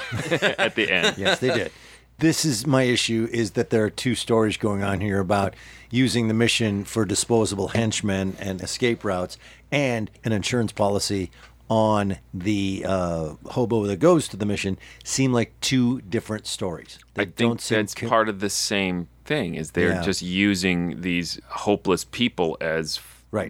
at 0.58 0.74
the 0.74 0.90
end. 0.90 1.16
Yes, 1.18 1.38
they 1.40 1.48
did. 1.48 1.72
This 2.18 2.46
is 2.46 2.66
my 2.66 2.84
issue 2.84 3.28
is 3.30 3.52
that 3.52 3.68
there 3.70 3.84
are 3.84 3.90
two 3.90 4.14
stories 4.14 4.56
going 4.56 4.82
on 4.82 5.00
here 5.00 5.20
about 5.20 5.54
using 5.90 6.28
the 6.28 6.34
mission 6.34 6.84
for 6.84 7.04
disposable 7.04 7.68
henchmen 7.68 8.36
and 8.40 8.62
escape 8.62 9.04
routes 9.04 9.36
and 9.70 10.10
an 10.24 10.32
insurance 10.32 10.72
policy 10.72 11.30
on 11.68 12.16
the 12.32 12.84
uh, 12.88 13.34
hobo 13.50 13.84
that 13.86 13.96
goes 13.98 14.28
to 14.28 14.36
the 14.36 14.46
mission 14.46 14.78
seem 15.04 15.32
like 15.32 15.52
two 15.60 16.00
different 16.02 16.46
stories. 16.46 16.98
They 17.14 17.22
I 17.22 17.26
think 17.26 17.60
seem 17.60 17.78
that's 17.78 17.94
co- 17.94 18.08
part 18.08 18.28
of 18.30 18.40
the 18.40 18.48
same 18.50 19.08
thing 19.26 19.54
is 19.54 19.72
they're 19.72 19.90
Yeah. 19.94 20.02
just 20.02 20.22
using 20.22 21.02
these 21.02 21.38
hopeless 21.48 22.04
people 22.04 22.56
as 22.62 22.98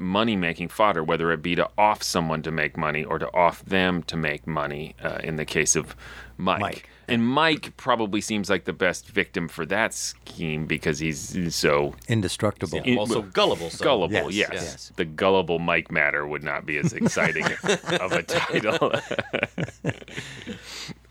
money 0.01 0.35
making 0.35 0.67
fodder, 0.69 1.05
whether 1.05 1.31
it 1.31 1.43
be 1.43 1.55
to 1.55 1.69
off 1.79 2.03
someone 2.03 2.43
to 2.43 2.51
make 2.51 2.77
money 2.77 3.05
or 3.05 3.21
to 3.21 3.33
off 3.33 3.65
them 3.65 4.03
to 4.05 4.17
make 4.17 4.45
money. 4.45 4.97
Uh, 5.01 5.19
in 5.23 5.37
the 5.37 5.45
case 5.45 5.77
of 5.77 5.95
Mike. 6.39 6.89
And 7.09 7.27
Mike 7.27 7.77
probably 7.77 8.21
seems 8.21 8.49
like 8.51 8.65
the 8.65 8.73
best 8.73 9.09
victim 9.09 9.49
for 9.49 9.65
that 9.67 9.95
scheme 9.95 10.67
because 10.67 10.99
he's 10.99 11.55
so 11.55 11.95
indestructible. 12.09 12.81
Yeah, 12.85 12.97
also 12.97 13.23
gullible, 13.23 13.71
so- 13.71 13.85
Gullible, 13.85 14.31
Yes, 14.31 14.33
yes, 14.33 14.51
yes. 14.53 14.93
The 14.97 15.05
gullible 15.05 15.59
Mike 15.59 15.91
Matter 15.91 16.27
would 16.27 16.43
not 16.43 16.67
be 16.67 16.77
as 16.79 16.93
exciting 16.93 17.45
of 17.65 18.13
a 18.13 18.23
title. 18.23 18.93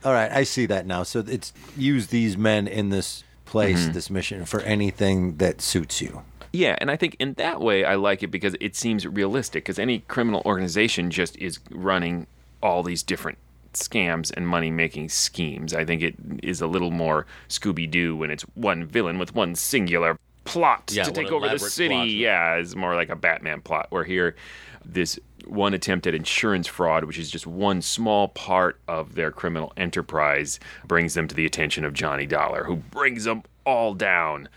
All 0.04 0.14
right, 0.14 0.32
I 0.32 0.44
see 0.44 0.66
that 0.68 0.86
now. 0.86 1.04
So 1.04 1.24
it's 1.28 1.52
use 1.76 2.08
these 2.08 2.38
men 2.38 2.68
in 2.68 2.90
this 2.90 3.24
place, 3.46 3.88
Mhm. 3.88 3.94
this 3.94 4.10
mission 4.10 4.46
for 4.46 4.62
anything 4.62 5.38
that 5.38 5.62
suits 5.62 6.02
you. 6.02 6.22
Yeah, 6.54 6.76
and 6.80 6.90
I 6.90 6.96
think 6.96 7.16
in 7.20 7.34
that 7.34 7.60
way 7.60 7.84
I 7.84 7.96
like 7.96 8.24
it 8.24 8.28
because 8.28 8.56
it 8.62 8.76
seems 8.76 9.06
realistic. 9.06 9.64
Because 9.66 9.80
any 9.80 10.00
criminal 10.08 10.42
organization 10.46 11.10
just 11.12 11.36
is 11.38 11.60
running 11.72 12.28
all 12.64 12.82
these 12.84 13.04
different 13.04 13.38
scams 13.76 14.32
and 14.36 14.48
money 14.48 14.72
making 14.72 15.10
schemes. 15.10 15.74
I 15.74 15.86
think 15.86 16.02
it 16.02 16.16
is 16.44 16.62
a 16.62 16.68
little 16.68 16.92
more 16.92 17.26
Scooby 17.50 17.90
Doo 17.90 18.16
when 18.16 18.32
it's 18.32 18.44
one 18.56 18.86
villain 18.86 19.18
with 19.20 19.36
one 19.36 19.56
singular 19.56 20.18
plot 20.46 20.92
Yeah, 20.94 21.04
to 21.04 21.12
take 21.12 21.32
over 21.32 21.48
the 21.50 21.60
city. 21.60 21.94
plot. 21.96 22.08
Yeah, 22.10 22.56
it's 22.56 22.76
more 22.76 22.96
like 22.96 23.10
a 23.10 23.16
Batman 23.16 23.62
plot. 23.62 23.88
Where 23.90 24.04
here, 24.04 24.36
this 24.84 25.20
one 25.48 25.74
attempt 25.74 26.08
at 26.08 26.14
insurance 26.16 26.68
fraud, 26.68 27.04
which 27.06 27.18
is 27.20 27.30
just 27.30 27.46
one 27.48 27.82
small 27.82 28.28
part 28.30 28.80
of 28.88 29.16
their 29.16 29.32
criminal 29.32 29.74
enterprise, 29.78 30.60
brings 30.88 31.14
them 31.14 31.28
to 31.28 31.36
the 31.36 31.46
attention 31.46 31.86
of 31.86 31.94
Johnny 31.94 32.26
Dollar, 32.26 32.64
who 32.64 32.76
brings 32.78 33.24
them 33.26 33.44
all 33.66 33.94
down 33.94 34.48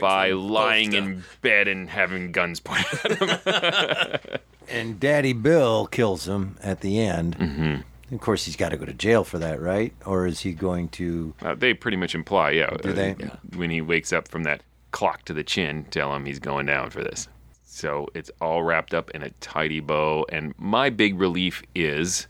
by 0.00 0.30
lying 0.30 0.94
in 0.94 1.22
bed 1.42 1.68
and 1.68 1.90
having 1.90 2.32
guns 2.32 2.60
pointed 2.60 3.22
at 3.22 4.20
him. 4.24 4.40
And 4.68 4.98
Daddy 5.00 5.32
Bill 5.34 5.86
kills 5.86 6.26
him 6.28 6.56
at 6.62 6.80
the 6.80 6.98
end. 6.98 7.36
Mm-hmm. 7.36 7.80
Of 8.12 8.20
course, 8.20 8.44
he's 8.44 8.56
got 8.56 8.68
to 8.68 8.76
go 8.76 8.84
to 8.84 8.92
jail 8.92 9.24
for 9.24 9.38
that, 9.38 9.60
right? 9.60 9.94
Or 10.04 10.26
is 10.26 10.40
he 10.40 10.52
going 10.52 10.88
to? 10.90 11.34
Uh, 11.40 11.54
they 11.54 11.72
pretty 11.72 11.96
much 11.96 12.14
imply, 12.14 12.50
yeah. 12.50 12.68
Do 12.82 12.90
uh, 12.90 12.92
they? 12.92 13.16
When 13.56 13.70
he 13.70 13.80
wakes 13.80 14.12
up 14.12 14.28
from 14.28 14.42
that 14.44 14.62
clock 14.90 15.24
to 15.24 15.32
the 15.32 15.42
chin, 15.42 15.86
tell 15.90 16.14
him 16.14 16.26
he's 16.26 16.38
going 16.38 16.66
down 16.66 16.90
for 16.90 17.02
this. 17.02 17.26
So 17.64 18.08
it's 18.14 18.30
all 18.38 18.62
wrapped 18.62 18.92
up 18.92 19.10
in 19.12 19.22
a 19.22 19.30
tidy 19.40 19.80
bow. 19.80 20.26
And 20.28 20.52
my 20.58 20.90
big 20.90 21.18
relief 21.18 21.62
is 21.74 22.26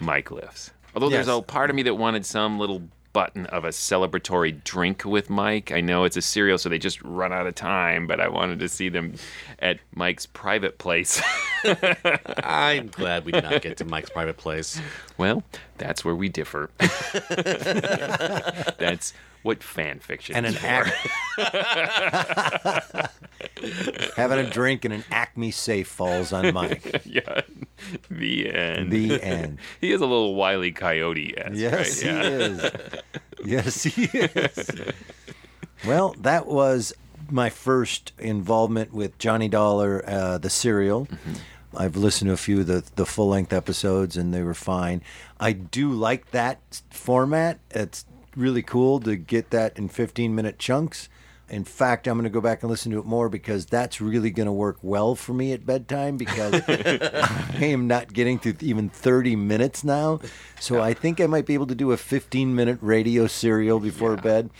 Mike 0.00 0.32
lifts. 0.32 0.72
Although 0.96 1.10
there's 1.10 1.28
a 1.28 1.40
part 1.40 1.70
of 1.70 1.76
me 1.76 1.84
that 1.84 1.94
wanted 1.94 2.26
some 2.26 2.58
little 2.58 2.82
button 3.12 3.46
of 3.46 3.64
a 3.64 3.68
celebratory 3.68 4.62
drink 4.64 5.04
with 5.04 5.30
Mike. 5.30 5.70
I 5.70 5.80
know 5.80 6.04
it's 6.04 6.16
a 6.16 6.22
serial, 6.22 6.58
so 6.58 6.68
they 6.68 6.78
just 6.78 7.00
run 7.02 7.32
out 7.32 7.46
of 7.46 7.54
time, 7.54 8.08
but 8.08 8.20
I 8.20 8.28
wanted 8.28 8.58
to 8.60 8.68
see 8.68 8.88
them 8.88 9.14
at 9.60 9.78
Mike's 9.94 10.26
private 10.26 10.78
place. 10.78 11.22
I'm 12.44 12.88
glad 12.88 13.24
we 13.24 13.32
did 13.32 13.44
not 13.44 13.62
get 13.62 13.76
to 13.78 13.84
Mike's 13.84 14.10
private 14.10 14.36
place. 14.36 14.80
Well, 15.18 15.42
that's 15.78 16.04
where 16.04 16.14
we 16.14 16.28
differ. 16.28 16.70
that's 18.78 19.12
what 19.42 19.62
fan 19.62 19.98
fiction 20.00 20.36
And 20.36 20.46
is 20.46 20.62
an 20.62 20.84
for. 20.84 20.92
Having 24.16 24.38
a 24.38 24.50
drink 24.50 24.84
and 24.84 24.92
an 24.94 25.04
Acme 25.10 25.50
safe 25.50 25.88
falls 25.88 26.32
on 26.32 26.52
Mike. 26.52 27.02
yeah. 27.04 27.40
The 28.10 28.52
end. 28.52 28.92
The 28.92 29.22
end. 29.22 29.58
he 29.80 29.92
is 29.92 30.00
a 30.00 30.06
little 30.06 30.34
wily 30.34 30.72
coyote. 30.72 31.34
Yes, 31.52 32.04
right? 32.04 32.12
he 32.12 32.20
is. 32.20 32.70
Yes, 33.44 33.82
he 33.84 34.04
is. 34.04 34.70
Well, 35.86 36.14
that 36.18 36.46
was 36.46 36.92
my 37.32 37.50
first 37.50 38.12
involvement 38.18 38.92
with 38.92 39.18
Johnny 39.18 39.48
Dollar, 39.48 40.04
uh, 40.06 40.38
the 40.38 40.50
serial. 40.50 41.08
I've 41.76 41.96
listened 41.96 42.28
to 42.28 42.32
a 42.32 42.38
few 42.38 42.60
of 42.60 42.66
the, 42.66 42.84
the 42.96 43.06
full 43.06 43.28
length 43.28 43.52
episodes 43.52 44.16
and 44.16 44.34
they 44.34 44.42
were 44.42 44.54
fine. 44.54 45.02
I 45.38 45.52
do 45.52 45.92
like 45.92 46.32
that 46.32 46.82
format. 46.90 47.60
It's 47.70 48.04
really 48.34 48.62
cool 48.62 49.00
to 49.00 49.16
get 49.16 49.50
that 49.50 49.78
in 49.78 49.88
15 49.88 50.34
minute 50.34 50.58
chunks. 50.58 51.08
In 51.48 51.64
fact, 51.64 52.06
I'm 52.06 52.14
going 52.14 52.24
to 52.24 52.30
go 52.30 52.40
back 52.40 52.62
and 52.62 52.70
listen 52.70 52.92
to 52.92 53.00
it 53.00 53.04
more 53.04 53.28
because 53.28 53.66
that's 53.66 54.00
really 54.00 54.30
going 54.30 54.46
to 54.46 54.52
work 54.52 54.78
well 54.82 55.16
for 55.16 55.32
me 55.32 55.52
at 55.52 55.66
bedtime 55.66 56.16
because 56.16 56.62
I 56.68 57.58
am 57.60 57.88
not 57.88 58.12
getting 58.12 58.38
to 58.40 58.54
even 58.60 58.88
30 58.88 59.34
minutes 59.34 59.82
now. 59.82 60.20
So 60.60 60.80
I 60.80 60.94
think 60.94 61.20
I 61.20 61.26
might 61.26 61.46
be 61.46 61.54
able 61.54 61.66
to 61.66 61.74
do 61.74 61.90
a 61.90 61.96
15 61.96 62.54
minute 62.54 62.78
radio 62.80 63.26
serial 63.26 63.80
before 63.80 64.16
bed 64.16 64.50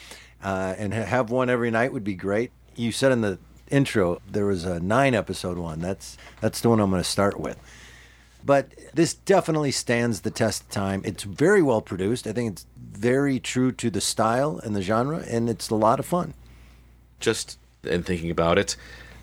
uh, 0.42 0.74
and 0.78 0.92
have 0.92 1.30
one 1.30 1.48
every 1.48 1.70
night 1.70 1.92
would 1.92 2.04
be 2.04 2.14
great. 2.14 2.50
You 2.76 2.92
said 2.92 3.12
in 3.12 3.20
the 3.20 3.38
intro 3.70 4.20
there 4.30 4.46
was 4.46 4.64
a 4.64 4.80
nine 4.80 5.14
episode 5.14 5.58
one. 5.58 5.80
That's 5.80 6.16
that's 6.40 6.60
the 6.60 6.68
one 6.68 6.80
I'm 6.80 6.90
going 6.90 7.02
to 7.02 7.08
start 7.08 7.38
with. 7.38 7.58
But 8.44 8.72
this 8.94 9.14
definitely 9.14 9.70
stands 9.70 10.22
the 10.22 10.30
test 10.30 10.62
of 10.62 10.68
time. 10.70 11.02
It's 11.04 11.24
very 11.24 11.62
well 11.62 11.82
produced. 11.82 12.26
I 12.26 12.32
think 12.32 12.52
it's 12.52 12.66
very 12.78 13.38
true 13.38 13.70
to 13.72 13.90
the 13.90 14.00
style 14.00 14.58
and 14.62 14.74
the 14.74 14.82
genre, 14.82 15.24
and 15.28 15.48
it's 15.50 15.68
a 15.70 15.74
lot 15.74 15.98
of 16.00 16.06
fun. 16.06 16.34
Just 17.18 17.58
in 17.84 18.02
thinking 18.02 18.30
about 18.30 18.58
it, 18.58 18.76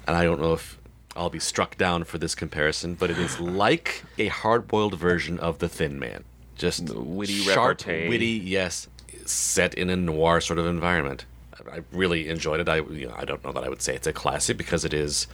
and 0.08 0.16
I 0.16 0.24
don't 0.24 0.40
know 0.40 0.54
if 0.54 0.78
I'll 1.16 1.32
be 1.32 1.40
struck 1.40 1.78
down 1.78 2.04
for 2.04 2.20
this 2.20 2.36
comparison, 2.36 2.94
but 2.94 3.10
it 3.10 3.18
is 3.18 3.40
like 3.40 4.04
a 4.18 4.28
hard-boiled 4.28 4.96
version 4.96 5.40
of 5.40 5.60
The 5.60 5.68
Thin 5.68 5.98
Man. 5.98 6.24
Just 6.56 6.90
witty 6.90 7.34
sharp, 7.34 7.80
repartee. 7.82 8.10
witty, 8.10 8.42
yes, 8.44 8.88
set 9.26 9.74
in 9.74 9.90
a 9.90 9.96
noir 9.96 10.42
sort 10.42 10.60
of 10.60 10.66
environment. 10.66 11.26
I 11.72 11.84
really 11.92 12.30
enjoyed 12.30 12.60
it. 12.60 12.70
I, 12.70 12.78
you 12.78 13.08
know, 13.08 13.16
I 13.18 13.26
don't 13.26 13.44
know 13.44 13.52
that 13.52 13.64
I 13.64 13.70
would 13.70 13.82
say 13.82 13.96
it's 13.96 14.08
a 14.08 14.14
classic 14.14 14.58
because 14.58 14.86
it 14.86 14.94
is 14.94 15.28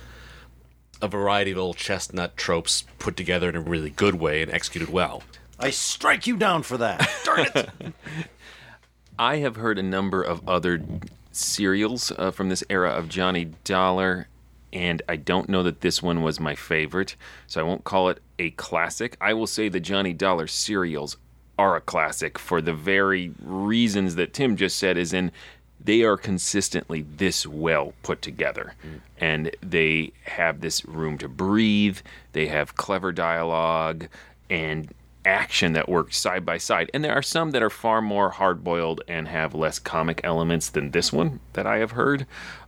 a 1.01 1.07
variety 1.07 1.51
of 1.51 1.57
old 1.57 1.77
chestnut 1.77 2.37
tropes 2.37 2.85
put 2.99 3.17
together 3.17 3.49
in 3.49 3.55
a 3.55 3.61
really 3.61 3.89
good 3.89 4.15
way 4.15 4.41
and 4.41 4.51
executed 4.51 4.89
well. 4.89 5.23
I 5.59 5.69
strike 5.69 6.27
you 6.27 6.37
down 6.37 6.63
for 6.63 6.77
that. 6.77 7.09
Darn 7.23 7.47
it! 7.55 7.69
I 9.19 9.37
have 9.37 9.57
heard 9.57 9.77
a 9.77 9.83
number 9.83 10.23
of 10.23 10.47
other 10.47 10.81
serials 11.31 12.11
uh, 12.17 12.31
from 12.31 12.49
this 12.49 12.63
era 12.69 12.89
of 12.91 13.09
Johnny 13.09 13.51
Dollar, 13.63 14.27
and 14.71 15.01
I 15.07 15.17
don't 15.17 15.49
know 15.49 15.61
that 15.63 15.81
this 15.81 16.01
one 16.01 16.23
was 16.23 16.39
my 16.39 16.55
favorite, 16.55 17.15
so 17.47 17.61
I 17.61 17.63
won't 17.63 17.83
call 17.83 18.09
it 18.09 18.19
a 18.39 18.51
classic. 18.51 19.15
I 19.21 19.33
will 19.33 19.47
say 19.47 19.69
the 19.69 19.79
Johnny 19.79 20.13
Dollar 20.13 20.47
serials 20.47 21.17
are 21.57 21.75
a 21.75 21.81
classic 21.81 22.39
for 22.39 22.61
the 22.61 22.73
very 22.73 23.33
reasons 23.41 24.15
that 24.15 24.33
Tim 24.33 24.55
just 24.55 24.77
said, 24.77 24.97
is 24.97 25.13
in 25.13 25.31
they 25.85 26.03
are 26.03 26.17
consistently 26.17 27.01
this 27.01 27.45
well 27.45 27.93
put 28.03 28.21
together. 28.21 28.75
Mm. 28.85 28.99
And 29.19 29.55
they 29.61 30.11
have 30.25 30.61
this 30.61 30.85
room 30.85 31.17
to 31.19 31.27
breathe, 31.27 31.99
they 32.33 32.47
have 32.47 32.75
clever 32.75 33.11
dialogue, 33.11 34.07
and 34.49 34.93
action 35.25 35.73
that 35.73 35.87
work 35.87 36.13
side 36.13 36.45
by 36.45 36.57
side. 36.57 36.89
And 36.93 37.03
there 37.03 37.13
are 37.13 37.21
some 37.21 37.51
that 37.51 37.63
are 37.63 37.69
far 37.69 38.01
more 38.01 38.29
hard 38.29 38.63
boiled 38.63 39.01
and 39.07 39.27
have 39.27 39.55
less 39.55 39.79
comic 39.79 40.21
elements 40.23 40.69
than 40.69 40.91
this 40.91 41.13
one 41.13 41.39
that 41.53 41.65
I 41.65 41.77
have 41.77 41.91
heard. 41.91 42.25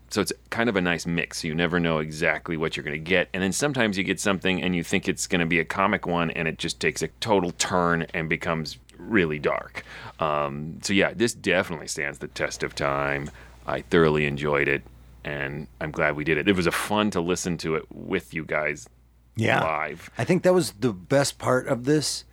So 0.10 0.22
it's 0.22 0.32
kind 0.50 0.70
of 0.70 0.76
a 0.76 0.82
nice 0.82 1.06
mix. 1.06 1.44
You 1.44 1.54
never 1.56 1.80
know 1.80 1.98
exactly 1.98 2.56
what 2.56 2.78
you're 2.78 2.84
going 2.84 2.94
to 2.94 3.00
get. 3.00 3.28
And 3.34 3.44
then 3.44 3.52
sometimes 3.52 3.98
you 3.98 4.04
get 4.04 4.20
something 4.20 4.62
and 4.62 4.76
you 4.76 4.84
think 4.84 5.08
it's 5.08 5.28
going 5.28 5.40
to 5.40 5.46
be 5.46 5.60
a 5.60 5.66
comic 5.66 6.08
one 6.08 6.32
and 6.32 6.48
it 6.48 6.58
just 6.58 6.80
takes 6.80 7.02
a 7.02 7.08
total 7.20 7.52
turn 7.52 8.06
and 8.14 8.30
becomes 8.30 8.78
really 9.08 9.40
dark. 9.40 9.84
Um, 10.20 10.80
so 10.82 10.94
yeah, 10.94 11.14
this 11.14 11.34
definitely 11.34 11.88
stands 11.88 12.20
the 12.20 12.28
test 12.28 12.64
of 12.64 12.76
time. 12.76 13.30
I 13.68 13.82
thoroughly 13.82 14.26
enjoyed 14.26 14.68
it 14.68 14.84
and 15.24 15.68
I'm 15.82 15.92
glad 15.92 16.16
we 16.16 16.24
did 16.24 16.38
it. 16.38 16.48
It 16.48 16.56
was 16.56 16.68
a 16.68 16.72
fun 16.72 17.10
to 17.12 17.22
listen 17.22 17.58
to 17.60 17.76
it 17.76 17.86
with 17.92 18.34
you 18.34 18.46
guys 18.46 18.88
Yeah. 19.36 19.64
live. 19.64 20.10
I 20.18 20.24
think 20.24 20.44
that 20.44 20.54
was 20.54 20.72
the 20.74 20.94
best 20.94 21.40
part 21.40 21.68
of 21.68 21.86
this 21.86 22.26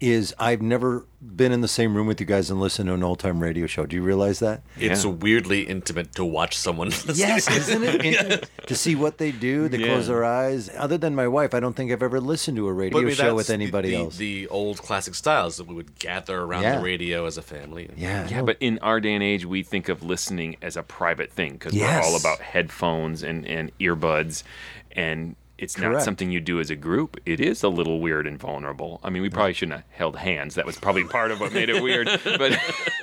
is 0.00 0.32
I've 0.38 0.62
never 0.62 1.04
been 1.20 1.50
in 1.50 1.60
the 1.60 1.66
same 1.68 1.96
room 1.96 2.06
with 2.06 2.20
you 2.20 2.26
guys 2.26 2.50
and 2.50 2.60
listened 2.60 2.86
to 2.86 2.94
an 2.94 3.02
old 3.02 3.18
time 3.18 3.40
radio 3.40 3.66
show. 3.66 3.84
Do 3.84 3.96
you 3.96 4.02
realize 4.02 4.38
that? 4.38 4.62
It's 4.76 5.04
weirdly 5.04 5.62
intimate 5.62 6.14
to 6.14 6.24
watch 6.24 6.56
someone. 6.56 6.92
Yes, 7.14 7.50
isn't 7.50 7.82
it? 7.82 8.04
And 8.30 8.48
To 8.68 8.74
see 8.76 8.94
what 8.94 9.18
they 9.18 9.32
do, 9.32 9.68
they 9.68 9.78
Yeah. 9.78 9.86
close 9.86 10.06
their 10.06 10.24
eyes. 10.24 10.70
Other 10.76 10.98
than 10.98 11.14
my 11.16 11.26
wife, 11.26 11.52
I 11.52 11.58
don't 11.60 11.74
think 11.74 11.90
I've 11.90 12.02
ever 12.02 12.20
listened 12.20 12.56
to 12.58 12.68
a 12.68 12.72
radio 12.72 12.92
But 12.98 13.02
I 13.04 13.06
mean, 13.06 13.14
show 13.16 13.34
with 13.34 13.50
anybody 13.50 13.90
the, 13.90 13.96
the, 13.96 14.02
else. 14.04 14.16
The 14.16 14.48
old 14.48 14.78
classic 14.78 15.16
styles 15.16 15.56
that 15.56 15.66
we 15.66 15.74
would 15.74 15.98
gather 15.98 16.40
around 16.42 16.62
Yeah. 16.62 16.76
the 16.78 16.84
radio 16.84 17.26
as 17.26 17.36
a 17.36 17.42
family. 17.42 17.90
Yeah, 17.96 18.42
but 18.42 18.56
in 18.60 18.78
our 18.78 19.00
day 19.00 19.14
and 19.14 19.22
age, 19.22 19.44
we 19.46 19.64
think 19.64 19.88
of 19.88 20.02
listening 20.04 20.56
as 20.62 20.76
a 20.76 20.82
private 20.84 21.32
thing 21.32 21.54
because 21.54 21.74
Yes. 21.74 22.04
we're 22.04 22.10
all 22.12 22.16
about 22.20 22.38
headphones 22.40 23.24
and, 23.24 23.44
and 23.46 23.72
earbuds. 23.78 24.44
And 24.92 25.34
it's 25.58 25.76
not 25.76 26.02
something 26.02 26.30
you 26.30 26.40
do 26.40 26.60
as 26.60 26.70
a 26.70 26.76
group. 26.76 27.20
It 27.26 27.40
is 27.40 27.64
a 27.64 27.68
little 27.68 28.00
weird 28.00 28.28
and 28.28 28.38
vulnerable. 28.38 29.00
I 29.02 29.10
mean, 29.10 29.22
we 29.22 29.28
probably 29.28 29.54
shouldn't 29.54 29.80
have 29.80 29.90
held 29.90 30.16
hands. 30.16 30.54
That 30.54 30.64
was 30.64 30.78
probably 30.78 31.02
part 31.04 31.32
of 31.32 31.40
what 31.40 31.52
made 31.52 31.68
it 31.68 31.82
weird. 31.82 32.06
But 32.24 32.60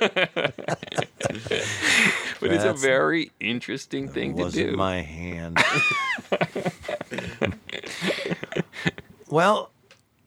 but 2.40 2.50
it's 2.50 2.64
a 2.64 2.72
very 2.72 3.30
interesting 3.40 4.08
thing 4.08 4.36
to 4.36 4.44
wasn't 4.44 4.70
do. 4.70 4.76
my 4.76 5.02
hand. 5.02 5.58
well, 9.28 9.70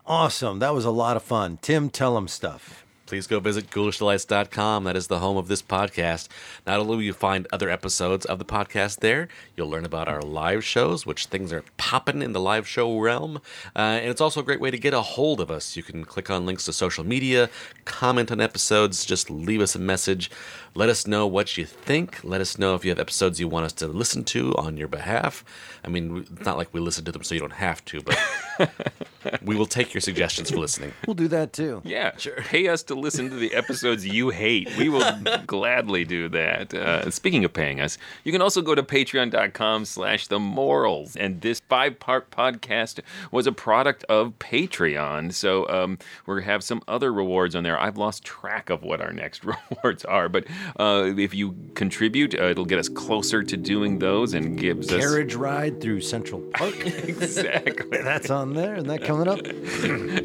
awesome. 0.05 0.59
That 0.59 0.75
was 0.75 0.85
a 0.85 0.91
lot 0.91 1.17
of 1.17 1.23
fun. 1.23 1.57
Tim, 1.63 1.89
tell 1.89 2.15
him 2.15 2.27
stuff. 2.27 2.85
Please 3.09 3.25
go 3.25 3.39
visit 3.39 3.71
ghoulishdelights.com. 3.71 4.83
That 4.83 4.95
is 4.95 5.07
the 5.07 5.17
home 5.17 5.35
of 5.35 5.47
this 5.47 5.63
podcast. 5.63 6.27
Not 6.67 6.79
only 6.79 6.95
will 6.95 7.01
you 7.01 7.13
find 7.13 7.47
other 7.51 7.67
episodes 7.67 8.23
of 8.23 8.37
the 8.37 8.45
podcast 8.45 8.99
there, 8.99 9.27
you'll 9.57 9.67
learn 9.67 9.83
about 9.83 10.07
our 10.07 10.21
live 10.21 10.63
shows, 10.63 11.07
which 11.07 11.25
things 11.25 11.51
are 11.51 11.63
popping 11.77 12.21
in 12.21 12.33
the 12.33 12.39
live 12.39 12.67
show 12.67 12.99
realm. 12.99 13.37
Uh, 13.75 13.79
and 13.79 14.11
it's 14.11 14.21
also 14.21 14.41
a 14.41 14.43
great 14.43 14.61
way 14.61 14.69
to 14.69 14.77
get 14.77 14.93
a 14.93 15.01
hold 15.01 15.41
of 15.41 15.49
us. 15.49 15.75
You 15.75 15.81
can 15.81 16.05
click 16.05 16.29
on 16.29 16.45
links 16.45 16.65
to 16.65 16.73
social 16.73 17.03
media, 17.03 17.49
comment 17.85 18.31
on 18.31 18.39
episodes, 18.39 19.03
just 19.03 19.31
leave 19.31 19.59
us 19.59 19.73
a 19.73 19.79
message. 19.79 20.29
Let 20.75 20.89
us 20.89 21.07
know 21.07 21.25
what 21.25 21.57
you 21.57 21.65
think. 21.65 22.19
Let 22.23 22.41
us 22.41 22.59
know 22.59 22.75
if 22.75 22.85
you 22.85 22.91
have 22.91 22.99
episodes 22.99 23.39
you 23.39 23.47
want 23.47 23.65
us 23.65 23.73
to 23.73 23.87
listen 23.87 24.23
to 24.25 24.55
on 24.55 24.77
your 24.77 24.87
behalf. 24.87 25.43
I 25.83 25.87
mean, 25.87 26.27
it's 26.31 26.45
not 26.45 26.57
like 26.57 26.71
we 26.73 26.79
listen 26.79 27.05
to 27.05 27.11
them 27.11 27.23
so 27.23 27.33
you 27.33 27.41
don't 27.41 27.53
have 27.53 27.83
to, 27.85 28.01
but 28.01 28.19
we 29.43 29.55
will 29.55 29.65
take 29.65 29.93
your 29.93 30.01
suggestions 30.01 30.51
for 30.51 30.57
listening. 30.57 30.93
We'll 31.07 31.15
do 31.15 31.27
that 31.29 31.53
too. 31.53 31.81
Yeah, 31.83 32.15
sure. 32.17 32.35
Pay 32.35 32.67
us 32.67 32.83
to 32.83 32.95
listen 32.99 33.29
to 33.29 33.35
the 33.35 33.53
episodes 33.53 34.05
you 34.05 34.29
hate. 34.29 34.69
We 34.77 34.89
will 34.89 35.11
gladly 35.47 36.05
do 36.05 36.29
that. 36.29 36.73
Uh, 36.73 37.09
speaking 37.11 37.45
of 37.45 37.53
paying 37.53 37.79
us, 37.79 37.97
you 38.23 38.31
can 38.31 38.41
also 38.41 38.61
go 38.61 38.75
to 38.75 38.83
patreon.com 38.83 39.85
slash 39.85 40.27
the 40.27 40.39
MORLS. 40.39 41.15
And 41.15 41.41
this 41.41 41.61
five-part 41.69 42.31
podcast 42.31 42.99
was 43.31 43.47
a 43.47 43.51
product 43.51 44.03
of 44.05 44.37
Patreon. 44.39 45.33
So 45.33 45.67
um, 45.69 45.97
we 46.25 46.43
have 46.43 46.63
some 46.63 46.81
other 46.87 47.11
rewards 47.11 47.55
on 47.55 47.63
there. 47.63 47.79
I've 47.79 47.97
lost 47.97 48.23
track 48.23 48.69
of 48.69 48.83
what 48.83 49.01
our 49.01 49.11
next 49.11 49.43
rewards 49.71 50.05
are. 50.05 50.29
But 50.29 50.45
uh, 50.79 51.13
if 51.17 51.33
you 51.33 51.55
contribute, 51.75 52.33
uh, 52.39 52.45
it'll 52.45 52.65
get 52.65 52.79
us 52.79 52.89
closer 52.89 53.43
to 53.43 53.57
doing 53.57 53.99
those 53.99 54.33
and 54.33 54.57
gives 54.57 54.91
us... 54.91 54.99
Carriage 54.99 55.35
ride 55.35 55.81
through 55.81 56.01
Central 56.01 56.41
Park. 56.53 56.85
exactly. 56.85 58.01
That's 58.01 58.29
on 58.29 58.53
there. 58.53 58.75
Isn't 58.75 58.87
that 58.87 59.03
coming 59.03 59.27
up 59.27 59.41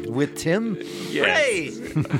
with 0.09 0.37
Tim? 0.37 0.77
Yes. 1.09 1.77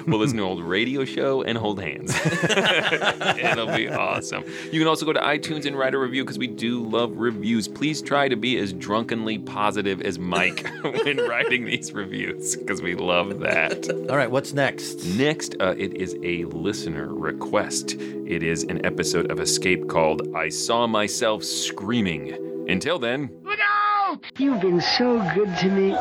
we'll 0.07 0.19
listen 0.19 0.37
to 0.37 0.43
an 0.43 0.44
old 0.45 0.63
radio 0.63 1.03
show 1.03 1.41
and 1.41 1.57
hold 1.57 1.81
hands. 1.81 2.13
It'll 2.25 3.67
be 3.75 3.89
awesome. 3.89 4.43
You 4.71 4.79
can 4.79 4.87
also 4.87 5.05
go 5.05 5.13
to 5.13 5.19
iTunes 5.19 5.65
and 5.65 5.77
write 5.77 5.93
a 5.93 5.97
review 5.97 6.23
because 6.23 6.37
we 6.37 6.47
do 6.47 6.87
love 6.87 7.17
reviews. 7.17 7.67
Please 7.67 8.01
try 8.01 8.29
to 8.29 8.35
be 8.35 8.57
as 8.57 8.71
drunkenly 8.71 9.39
positive 9.39 10.01
as 10.01 10.17
Mike 10.19 10.65
when 10.81 11.17
writing 11.17 11.65
these 11.65 11.91
reviews 11.93 12.55
because 12.55 12.81
we 12.81 12.95
love 12.95 13.39
that. 13.39 13.89
All 14.09 14.17
right, 14.17 14.31
what's 14.31 14.53
next? 14.53 15.03
Next, 15.05 15.55
uh, 15.59 15.75
it 15.77 15.95
is 15.95 16.15
a 16.23 16.45
listener 16.45 17.13
request. 17.13 17.93
It 17.93 18.43
is 18.43 18.63
an 18.63 18.85
episode 18.85 19.31
of 19.31 19.39
Escape 19.39 19.87
called 19.89 20.35
I 20.35 20.49
Saw 20.49 20.87
Myself 20.87 21.43
Screaming. 21.43 22.65
Until 22.69 22.97
then, 22.97 23.29
Look 23.43 23.59
out! 23.59 23.74
You've 24.37 24.59
been 24.59 24.81
so 24.81 25.19
good 25.33 25.55
to 25.59 25.69
me. 25.69 25.91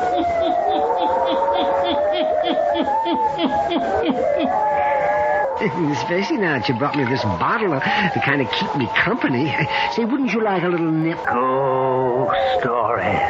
Especially 5.93 6.35
now 6.37 6.59
that 6.59 6.67
you 6.67 6.75
brought 6.75 6.97
me 6.97 7.05
this 7.05 7.23
bottle 7.23 7.71
uh, 7.71 7.79
to 7.79 8.19
kind 8.19 8.41
of 8.41 8.51
keep 8.51 8.75
me 8.75 8.89
company. 8.93 9.45
Say, 9.95 10.03
wouldn't 10.03 10.33
you 10.33 10.43
like 10.43 10.63
a 10.63 10.67
little 10.67 10.91
nip? 10.91 11.17
Ghost 11.25 12.59
stories. 12.59 13.21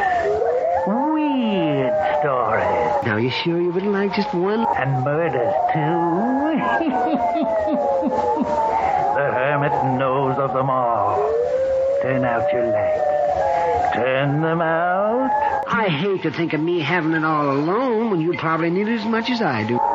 Weird 0.87 1.93
stories. 2.21 3.05
Now, 3.05 3.17
you 3.17 3.29
sure 3.29 3.61
you 3.61 3.71
wouldn't 3.71 3.91
like 3.91 4.15
just 4.15 4.33
one? 4.33 4.65
And 4.75 5.03
murders, 5.03 5.53
too. 5.71 5.75
the 9.13 9.31
hermit 9.37 9.99
knows 9.99 10.35
of 10.39 10.51
them 10.53 10.71
all. 10.71 11.31
Turn 12.01 12.25
out 12.25 12.51
your 12.51 12.65
lights. 12.71 13.14
Turn 13.93 14.41
them 14.41 14.61
out. 14.61 15.31
I 15.67 15.87
hate 15.89 16.23
to 16.23 16.31
think 16.31 16.53
of 16.53 16.61
me 16.61 16.79
having 16.79 17.13
it 17.13 17.23
all 17.23 17.51
alone 17.51 18.11
when 18.11 18.21
you 18.21 18.37
probably 18.37 18.69
need 18.69 18.87
it 18.87 18.99
as 18.99 19.05
much 19.05 19.29
as 19.29 19.41
I 19.41 19.63
do. 19.63 19.94